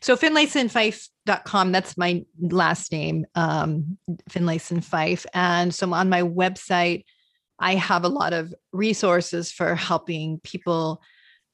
So 0.00 0.16
finlaysonfife.com, 0.16 1.72
that's 1.72 1.96
my 1.96 2.24
last 2.40 2.90
name, 2.90 3.26
um, 3.34 3.98
Finlayson 4.28 4.82
Fife. 4.82 5.24
And 5.34 5.74
so 5.74 5.92
on 5.92 6.08
my 6.08 6.22
website, 6.22 7.04
I 7.58 7.74
have 7.74 8.04
a 8.04 8.08
lot 8.08 8.32
of 8.32 8.54
resources 8.72 9.52
for 9.52 9.74
helping 9.74 10.40
people 10.42 11.00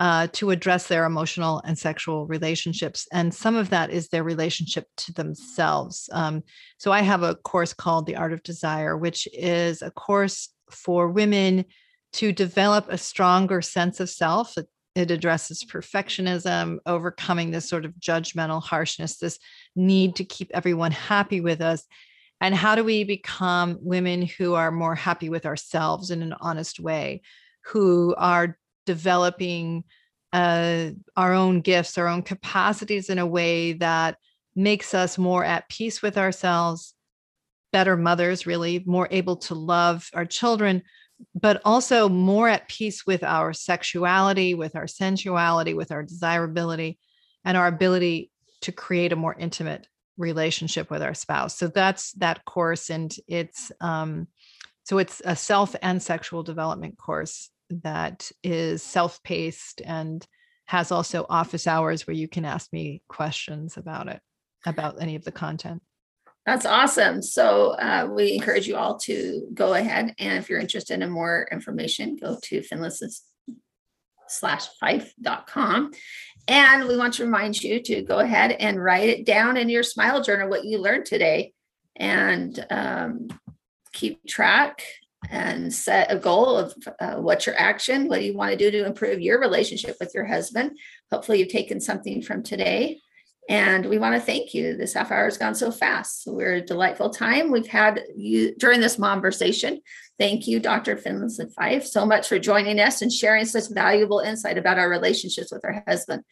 uh, 0.00 0.26
to 0.32 0.50
address 0.50 0.88
their 0.88 1.04
emotional 1.04 1.62
and 1.64 1.78
sexual 1.78 2.26
relationships. 2.26 3.06
And 3.12 3.32
some 3.32 3.56
of 3.56 3.70
that 3.70 3.90
is 3.90 4.08
their 4.08 4.24
relationship 4.24 4.86
to 4.98 5.12
themselves. 5.12 6.08
Um, 6.12 6.42
so 6.78 6.92
I 6.92 7.02
have 7.02 7.22
a 7.22 7.36
course 7.36 7.72
called 7.72 8.06
The 8.06 8.16
Art 8.16 8.32
of 8.32 8.42
Desire, 8.42 8.96
which 8.96 9.28
is 9.32 9.82
a 9.82 9.90
course 9.90 10.50
for 10.70 11.08
women 11.08 11.64
to 12.14 12.32
develop 12.32 12.86
a 12.88 12.98
stronger 12.98 13.62
sense 13.62 14.00
of 14.00 14.10
self. 14.10 14.58
It, 14.58 14.68
it 14.94 15.10
addresses 15.10 15.64
perfectionism, 15.64 16.78
overcoming 16.86 17.50
this 17.50 17.68
sort 17.68 17.84
of 17.84 17.94
judgmental 17.94 18.62
harshness, 18.62 19.16
this 19.16 19.38
need 19.74 20.16
to 20.16 20.24
keep 20.24 20.50
everyone 20.54 20.92
happy 20.92 21.40
with 21.40 21.60
us. 21.60 21.84
And 22.40 22.54
how 22.54 22.74
do 22.74 22.84
we 22.84 23.04
become 23.04 23.78
women 23.80 24.22
who 24.22 24.54
are 24.54 24.70
more 24.70 24.94
happy 24.94 25.28
with 25.28 25.46
ourselves 25.46 26.10
in 26.10 26.22
an 26.22 26.34
honest 26.40 26.78
way, 26.78 27.22
who 27.64 28.14
are 28.18 28.58
developing 28.86 29.84
uh, 30.32 30.90
our 31.16 31.32
own 31.32 31.60
gifts, 31.60 31.96
our 31.96 32.08
own 32.08 32.22
capacities 32.22 33.08
in 33.08 33.18
a 33.18 33.26
way 33.26 33.72
that 33.74 34.18
makes 34.54 34.94
us 34.94 35.16
more 35.16 35.44
at 35.44 35.68
peace 35.68 36.02
with 36.02 36.18
ourselves, 36.18 36.94
better 37.72 37.96
mothers, 37.96 38.46
really, 38.46 38.82
more 38.86 39.08
able 39.10 39.36
to 39.36 39.54
love 39.54 40.08
our 40.14 40.24
children, 40.24 40.82
but 41.34 41.60
also 41.64 42.08
more 42.08 42.48
at 42.48 42.68
peace 42.68 43.06
with 43.06 43.22
our 43.22 43.52
sexuality, 43.52 44.54
with 44.54 44.76
our 44.76 44.86
sensuality, 44.86 45.74
with 45.74 45.92
our 45.92 46.02
desirability, 46.02 46.98
and 47.44 47.56
our 47.56 47.66
ability 47.66 48.30
to 48.62 48.72
create 48.72 49.12
a 49.12 49.16
more 49.16 49.34
intimate 49.38 49.86
relationship 50.16 50.90
with 50.90 51.02
our 51.02 51.14
spouse. 51.14 51.56
So 51.56 51.68
that's 51.68 52.12
that 52.12 52.44
course, 52.44 52.90
and 52.90 53.14
it's 53.26 53.72
um, 53.80 54.28
so 54.84 54.98
it's 54.98 55.22
a 55.24 55.36
self 55.36 55.74
and 55.82 56.02
sexual 56.02 56.42
development 56.42 56.98
course 56.98 57.50
that 57.70 58.30
is 58.42 58.82
self-paced 58.82 59.80
and 59.84 60.26
has 60.66 60.92
also 60.92 61.26
office 61.28 61.66
hours 61.66 62.06
where 62.06 62.16
you 62.16 62.28
can 62.28 62.44
ask 62.44 62.72
me 62.72 63.02
questions 63.08 63.76
about 63.76 64.08
it 64.08 64.20
about 64.66 65.00
any 65.00 65.14
of 65.14 65.24
the 65.24 65.32
content 65.32 65.82
that's 66.46 66.66
awesome. 66.66 67.22
So 67.22 67.70
uh, 67.70 68.08
we 68.10 68.34
encourage 68.34 68.66
you 68.66 68.76
all 68.76 68.98
to 69.00 69.48
go 69.54 69.74
ahead 69.74 70.14
and 70.18 70.38
if 70.38 70.50
you're 70.50 70.60
interested 70.60 71.00
in 71.00 71.10
more 71.10 71.48
information 71.50 72.16
go 72.16 72.38
to 72.42 72.60
finlayson 72.60 73.10
slash 74.28 74.66
fife.com 74.80 75.92
and 76.48 76.88
we 76.88 76.96
want 76.96 77.14
to 77.14 77.24
remind 77.24 77.62
you 77.62 77.80
to 77.80 78.02
go 78.02 78.18
ahead 78.18 78.52
and 78.52 78.82
write 78.82 79.08
it 79.08 79.24
down 79.24 79.56
in 79.56 79.68
your 79.68 79.82
smile 79.82 80.22
journal 80.22 80.48
what 80.48 80.64
you 80.64 80.78
learned 80.78 81.06
today 81.06 81.52
and 81.96 82.64
um, 82.70 83.28
keep 83.92 84.26
track 84.26 84.82
and 85.30 85.72
set 85.72 86.12
a 86.12 86.18
goal 86.18 86.56
of 86.56 86.74
uh, 87.00 87.14
what's 87.14 87.46
your 87.46 87.58
action 87.58 88.08
what 88.08 88.18
do 88.18 88.26
you 88.26 88.36
want 88.36 88.50
to 88.50 88.58
do 88.58 88.70
to 88.70 88.84
improve 88.84 89.20
your 89.20 89.40
relationship 89.40 89.96
with 89.98 90.14
your 90.14 90.26
husband. 90.26 90.76
Hopefully 91.10 91.38
you've 91.38 91.48
taken 91.48 91.80
something 91.80 92.20
from 92.20 92.42
today 92.42 93.00
and 93.48 93.86
we 93.86 93.98
want 93.98 94.14
to 94.14 94.20
thank 94.20 94.54
you. 94.54 94.76
This 94.76 94.94
half 94.94 95.10
hour 95.10 95.24
has 95.24 95.38
gone 95.38 95.54
so 95.54 95.70
fast. 95.70 96.24
So 96.24 96.32
we're 96.32 96.54
a 96.54 96.60
delightful 96.60 97.10
time. 97.10 97.50
We've 97.50 97.66
had 97.66 98.02
you 98.16 98.54
during 98.56 98.80
this 98.80 98.96
conversation 98.96 99.80
thank 100.16 100.46
you 100.46 100.60
dr 100.60 100.96
finlayson 100.98 101.52
fife 101.52 101.84
so 101.84 102.06
much 102.06 102.28
for 102.28 102.38
joining 102.38 102.78
us 102.78 103.02
and 103.02 103.12
sharing 103.12 103.44
such 103.44 103.64
valuable 103.70 104.20
insight 104.20 104.56
about 104.56 104.78
our 104.78 104.88
relationships 104.88 105.50
with 105.50 105.64
our 105.64 105.82
husband. 105.88 106.22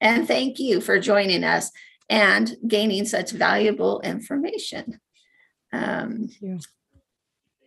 And 0.00 0.26
thank 0.26 0.58
you 0.58 0.80
for 0.80 0.98
joining 0.98 1.44
us 1.44 1.70
and 2.10 2.54
gaining 2.66 3.06
such 3.06 3.30
valuable 3.30 4.00
information. 4.00 5.00
Um, 5.72 6.28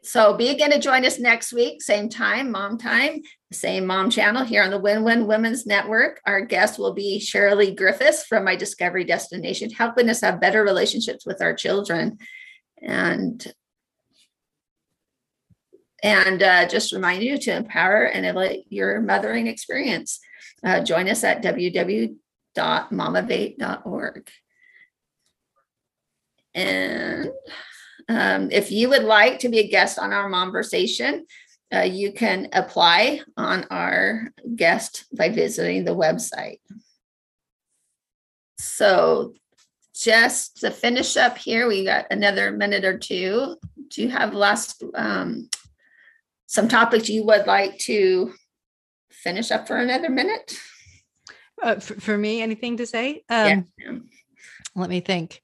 So 0.05 0.37
be 0.37 0.49
again 0.49 0.69
to 0.69 0.79
join 0.79 1.03
us 1.03 1.17
next 1.17 1.51
week, 1.51 1.81
same 1.81 2.09
time, 2.09 2.51
mom 2.51 2.77
time, 2.77 3.23
same 3.51 3.87
mom 3.87 4.11
channel 4.11 4.43
here 4.43 4.61
on 4.61 4.69
the 4.69 4.77
Win 4.77 5.03
Win 5.03 5.25
Women's 5.25 5.65
Network. 5.65 6.21
Our 6.27 6.41
guest 6.41 6.77
will 6.77 6.93
be 6.93 7.19
Shirley 7.19 7.73
Griffiths 7.73 8.23
from 8.23 8.43
My 8.43 8.55
Discovery 8.55 9.03
Destination, 9.03 9.71
helping 9.71 10.07
us 10.07 10.21
have 10.21 10.39
better 10.39 10.63
relationships 10.63 11.25
with 11.25 11.41
our 11.41 11.55
children. 11.55 12.19
And 12.83 13.51
and 16.03 16.43
uh, 16.43 16.67
just 16.67 16.93
remind 16.93 17.23
you 17.23 17.39
to 17.39 17.55
empower 17.55 18.03
and 18.03 18.27
elevate 18.27 18.67
your 18.69 19.01
mothering 19.01 19.47
experience. 19.47 20.19
Uh, 20.63 20.81
join 20.81 21.09
us 21.09 21.23
at 21.23 21.41
www.mamavate.org. 21.41 24.29
And 26.53 27.31
um, 28.07 28.49
if 28.51 28.71
you 28.71 28.89
would 28.89 29.03
like 29.03 29.39
to 29.39 29.49
be 29.49 29.59
a 29.59 29.67
guest 29.67 29.97
on 29.97 30.13
our 30.13 30.29
Momversation, 30.29 31.21
uh, 31.73 31.79
you 31.81 32.11
can 32.11 32.49
apply 32.53 33.21
on 33.37 33.65
our 33.71 34.31
guest 34.55 35.05
by 35.15 35.29
visiting 35.29 35.83
the 35.83 35.95
website. 35.95 36.59
So 38.57 39.33
just 39.95 40.57
to 40.61 40.71
finish 40.71 41.17
up 41.17 41.37
here, 41.37 41.67
we 41.67 41.85
got 41.85 42.05
another 42.11 42.51
minute 42.51 42.85
or 42.85 42.97
two. 42.97 43.57
Do 43.89 44.01
you 44.01 44.09
have 44.09 44.33
last 44.33 44.83
um, 44.93 45.49
some 46.45 46.67
topics 46.67 47.09
you 47.09 47.25
would 47.25 47.47
like 47.47 47.77
to 47.79 48.33
finish 49.09 49.51
up 49.51 49.67
for 49.67 49.77
another 49.77 50.09
minute? 50.09 50.57
Uh, 51.61 51.79
for, 51.79 51.99
for, 51.99 52.17
me, 52.17 52.41
anything 52.41 52.77
to 52.77 52.85
say? 52.85 53.23
Um, 53.29 53.67
yeah. 53.79 53.97
Let 54.75 54.89
me 54.89 54.99
think. 54.99 55.41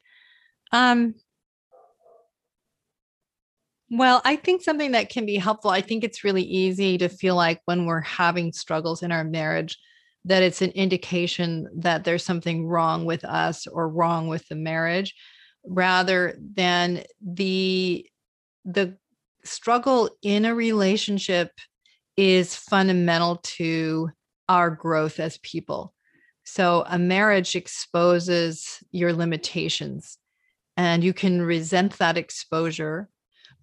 Um, 0.71 1.15
well, 3.91 4.21
I 4.23 4.38
think 4.38 4.62
something 4.62 4.93
that 4.93 5.10
can 5.10 5.25
be 5.25 5.36
helpful, 5.36 5.69
I 5.69 5.82
think 5.82 6.06
it's 6.06 6.23
really 6.23 6.43
easy 6.43 6.97
to 6.97 7.10
feel 7.10 7.36
like 7.36 7.62
when 7.65 7.86
we're 7.86 7.99
having 7.99 8.54
struggles 8.54 9.04
in 9.04 9.12
our 9.12 9.25
marriage, 9.25 9.77
that 10.23 10.43
it's 10.43 10.62
an 10.62 10.71
indication 10.71 11.67
that 11.75 12.06
there's 12.06 12.23
something 12.23 12.65
wrong 12.65 13.04
with 13.04 13.25
us 13.25 13.67
or 13.67 13.89
wrong 13.89 14.27
with 14.27 14.47
the 14.47 14.56
marriage 14.56 15.13
rather 15.65 16.39
than 16.56 17.04
the 17.21 18.08
the 18.63 18.95
struggle 19.43 20.10
in 20.21 20.45
a 20.45 20.56
relationship 20.56 21.51
is 22.15 22.56
fundamental 22.56 23.38
to 23.43 24.10
our 24.47 24.69
growth 24.69 25.19
as 25.19 25.38
people. 25.39 25.93
So 26.45 26.86
a 26.88 26.97
marriage 26.97 27.56
exposes 27.56 28.82
your 28.91 29.12
limitations 29.12 30.17
and 30.77 31.04
you 31.04 31.13
can 31.13 31.41
resent 31.41 31.97
that 31.97 32.17
exposure 32.17 33.10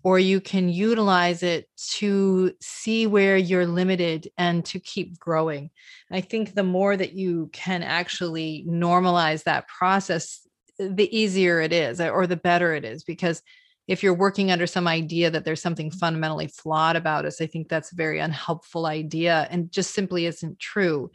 or 0.09 0.19
you 0.19 0.41
can 0.41 0.71
utilize 0.71 1.43
it 1.43 1.69
to 1.77 2.51
see 2.63 3.07
where 3.07 3.37
you're 3.37 3.67
limited 3.67 4.27
and 4.39 4.65
to 4.65 4.81
keep 4.81 5.19
growing. 5.19 5.69
I 6.11 6.23
think 6.23 6.55
the 6.55 6.63
more 6.63 6.97
that 6.97 7.13
you 7.13 7.51
can 7.53 7.83
actually 7.83 8.65
normalize 8.67 9.43
that 9.43 9.69
process, 9.69 10.49
the 10.79 11.15
easier 11.15 11.61
it 11.61 11.75
is 11.75 12.01
or 12.01 12.27
the 12.27 12.39
better 12.39 12.73
it 12.73 12.87
is 12.87 13.05
because 13.05 13.43
if 13.87 14.03
you're 14.03 14.15
working 14.15 14.51
under 14.51 14.67
some 14.67 14.89
idea 14.89 15.31
that 15.31 15.45
there's 15.45 15.61
something 15.61 15.91
fundamentally 15.91 16.47
flawed 16.47 16.97
about 16.97 17.27
us, 17.27 17.43
I 17.43 17.47
think 17.47 17.69
that's 17.69 17.93
a 17.93 17.97
very 17.97 18.19
unhelpful 18.19 18.87
idea 18.87 19.47
and 19.51 19.71
just 19.71 19.93
simply 19.93 20.25
isn't 20.25 20.59
true. 20.59 21.11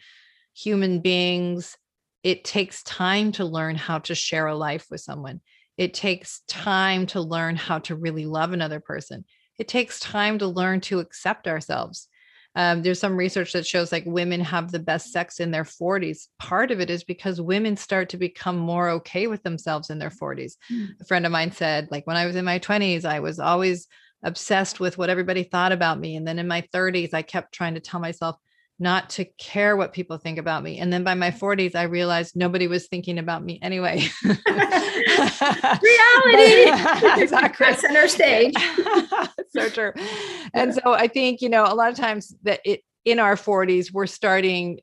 Human 0.53 0.99
beings, 0.99 1.75
it 2.21 2.43
takes 2.43 2.83
time 2.83 3.31
to 3.33 3.43
learn 3.43 3.75
how 3.75 3.97
to 3.99 4.13
share 4.13 4.45
a 4.45 4.55
life 4.55 4.85
with 4.91 5.01
someone. 5.01 5.41
It 5.77 5.93
takes 5.93 6.41
time 6.47 7.05
to 7.07 7.21
learn 7.21 7.55
how 7.55 7.79
to 7.79 7.95
really 7.95 8.25
love 8.25 8.53
another 8.53 8.79
person. 8.79 9.25
It 9.57 9.67
takes 9.67 9.99
time 9.99 10.39
to 10.39 10.47
learn 10.47 10.81
to 10.81 10.99
accept 10.99 11.47
ourselves. 11.47 12.07
Um, 12.55 12.83
there's 12.83 12.99
some 12.99 13.17
research 13.17 13.53
that 13.53 13.65
shows 13.65 13.91
like 13.91 14.03
women 14.05 14.39
have 14.41 14.71
the 14.71 14.79
best 14.79 15.11
sex 15.11 15.39
in 15.39 15.49
their 15.49 15.63
40s. 15.63 16.27
Part 16.37 16.69
of 16.69 16.79
it 16.79 16.89
is 16.89 17.03
because 17.03 17.41
women 17.41 17.75
start 17.75 18.09
to 18.09 18.17
become 18.17 18.57
more 18.57 18.89
okay 18.91 19.25
with 19.25 19.41
themselves 19.41 19.89
in 19.89 19.97
their 19.97 20.11
40s. 20.11 20.53
Mm. 20.71 20.89
A 21.01 21.05
friend 21.05 21.25
of 21.25 21.31
mine 21.31 21.51
said, 21.51 21.87
like, 21.89 22.05
when 22.05 22.17
I 22.17 22.27
was 22.27 22.35
in 22.35 22.45
my 22.45 22.59
20s, 22.59 23.05
I 23.05 23.21
was 23.21 23.39
always 23.39 23.87
obsessed 24.23 24.79
with 24.79 24.97
what 24.97 25.09
everybody 25.09 25.43
thought 25.43 25.71
about 25.71 25.99
me. 25.99 26.15
And 26.15 26.27
then 26.27 26.37
in 26.37 26.47
my 26.47 26.61
30s, 26.73 27.13
I 27.13 27.23
kept 27.23 27.53
trying 27.53 27.73
to 27.73 27.79
tell 27.79 27.99
myself, 27.99 28.37
not 28.79 29.09
to 29.11 29.25
care 29.37 29.77
what 29.77 29.93
people 29.93 30.17
think 30.17 30.37
about 30.37 30.63
me. 30.63 30.79
And 30.79 30.91
then 30.91 31.03
by 31.03 31.13
my 31.13 31.31
mm. 31.31 31.39
40s, 31.39 31.75
I 31.75 31.83
realized 31.83 32.35
nobody 32.35 32.67
was 32.67 32.87
thinking 32.87 33.19
about 33.19 33.43
me 33.43 33.59
anyway. 33.61 34.03
Reality. 34.25 34.41
exactly. 37.21 37.73
Center 37.75 38.07
stage. 38.07 38.53
so 39.49 39.69
true. 39.69 39.93
And 40.53 40.73
so 40.73 40.93
I 40.93 41.07
think, 41.07 41.41
you 41.41 41.49
know, 41.49 41.63
a 41.65 41.75
lot 41.75 41.91
of 41.91 41.97
times 41.97 42.35
that 42.43 42.61
it 42.65 42.81
in 43.05 43.19
our 43.19 43.35
40s, 43.35 43.91
we're 43.91 44.07
starting 44.07 44.79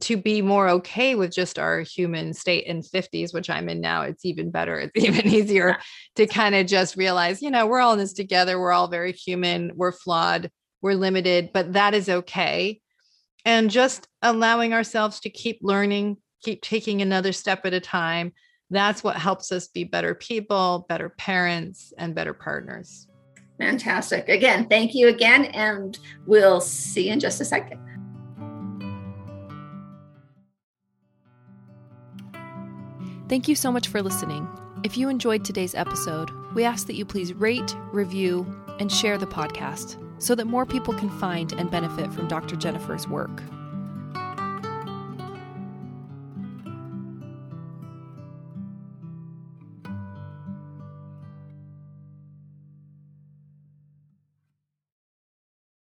to 0.00 0.16
be 0.16 0.42
more 0.42 0.68
okay 0.68 1.14
with 1.14 1.30
just 1.30 1.58
our 1.58 1.80
human 1.80 2.32
state 2.32 2.64
in 2.64 2.80
50s 2.80 3.34
which 3.34 3.50
i'm 3.50 3.68
in 3.68 3.78
now 3.80 4.00
it's 4.00 4.24
even 4.24 4.50
better 4.50 4.80
it's 4.80 5.04
even 5.04 5.28
easier 5.28 5.68
yeah. 5.68 5.76
to 6.16 6.26
kind 6.26 6.54
of 6.54 6.66
just 6.66 6.96
realize 6.96 7.42
you 7.42 7.50
know 7.50 7.66
we're 7.66 7.78
all 7.78 7.92
in 7.92 7.98
this 7.98 8.14
together 8.14 8.58
we're 8.58 8.72
all 8.72 8.88
very 8.88 9.12
human 9.12 9.70
we're 9.76 9.92
flawed 9.92 10.50
we're 10.80 10.94
limited 10.94 11.50
but 11.52 11.74
that 11.74 11.92
is 11.92 12.08
okay 12.08 12.80
and 13.44 13.70
just 13.70 14.08
allowing 14.22 14.72
ourselves 14.72 15.20
to 15.20 15.30
keep 15.30 15.58
learning, 15.62 16.16
keep 16.42 16.62
taking 16.62 17.02
another 17.02 17.32
step 17.32 17.64
at 17.64 17.74
a 17.74 17.80
time. 17.80 18.32
That's 18.70 19.04
what 19.04 19.16
helps 19.16 19.52
us 19.52 19.68
be 19.68 19.84
better 19.84 20.14
people, 20.14 20.86
better 20.88 21.10
parents, 21.10 21.92
and 21.98 22.14
better 22.14 22.32
partners. 22.32 23.06
Fantastic. 23.58 24.28
Again, 24.28 24.66
thank 24.68 24.94
you 24.94 25.08
again, 25.08 25.44
and 25.46 25.98
we'll 26.26 26.60
see 26.60 27.06
you 27.06 27.12
in 27.12 27.20
just 27.20 27.40
a 27.40 27.44
second. 27.44 27.80
Thank 33.28 33.48
you 33.48 33.54
so 33.54 33.70
much 33.72 33.88
for 33.88 34.02
listening. 34.02 34.48
If 34.84 34.96
you 34.96 35.08
enjoyed 35.08 35.44
today's 35.44 35.74
episode, 35.74 36.30
we 36.54 36.64
ask 36.64 36.86
that 36.86 36.96
you 36.96 37.04
please 37.04 37.32
rate, 37.32 37.76
review, 37.92 38.46
and 38.78 38.90
share 38.90 39.16
the 39.16 39.26
podcast 39.26 39.96
so 40.22 40.36
that 40.36 40.46
more 40.46 40.64
people 40.64 40.94
can 40.94 41.10
find 41.18 41.52
and 41.52 41.70
benefit 41.70 42.12
from 42.12 42.28
Dr. 42.28 42.54
Jennifer's 42.54 43.08
work. 43.08 43.42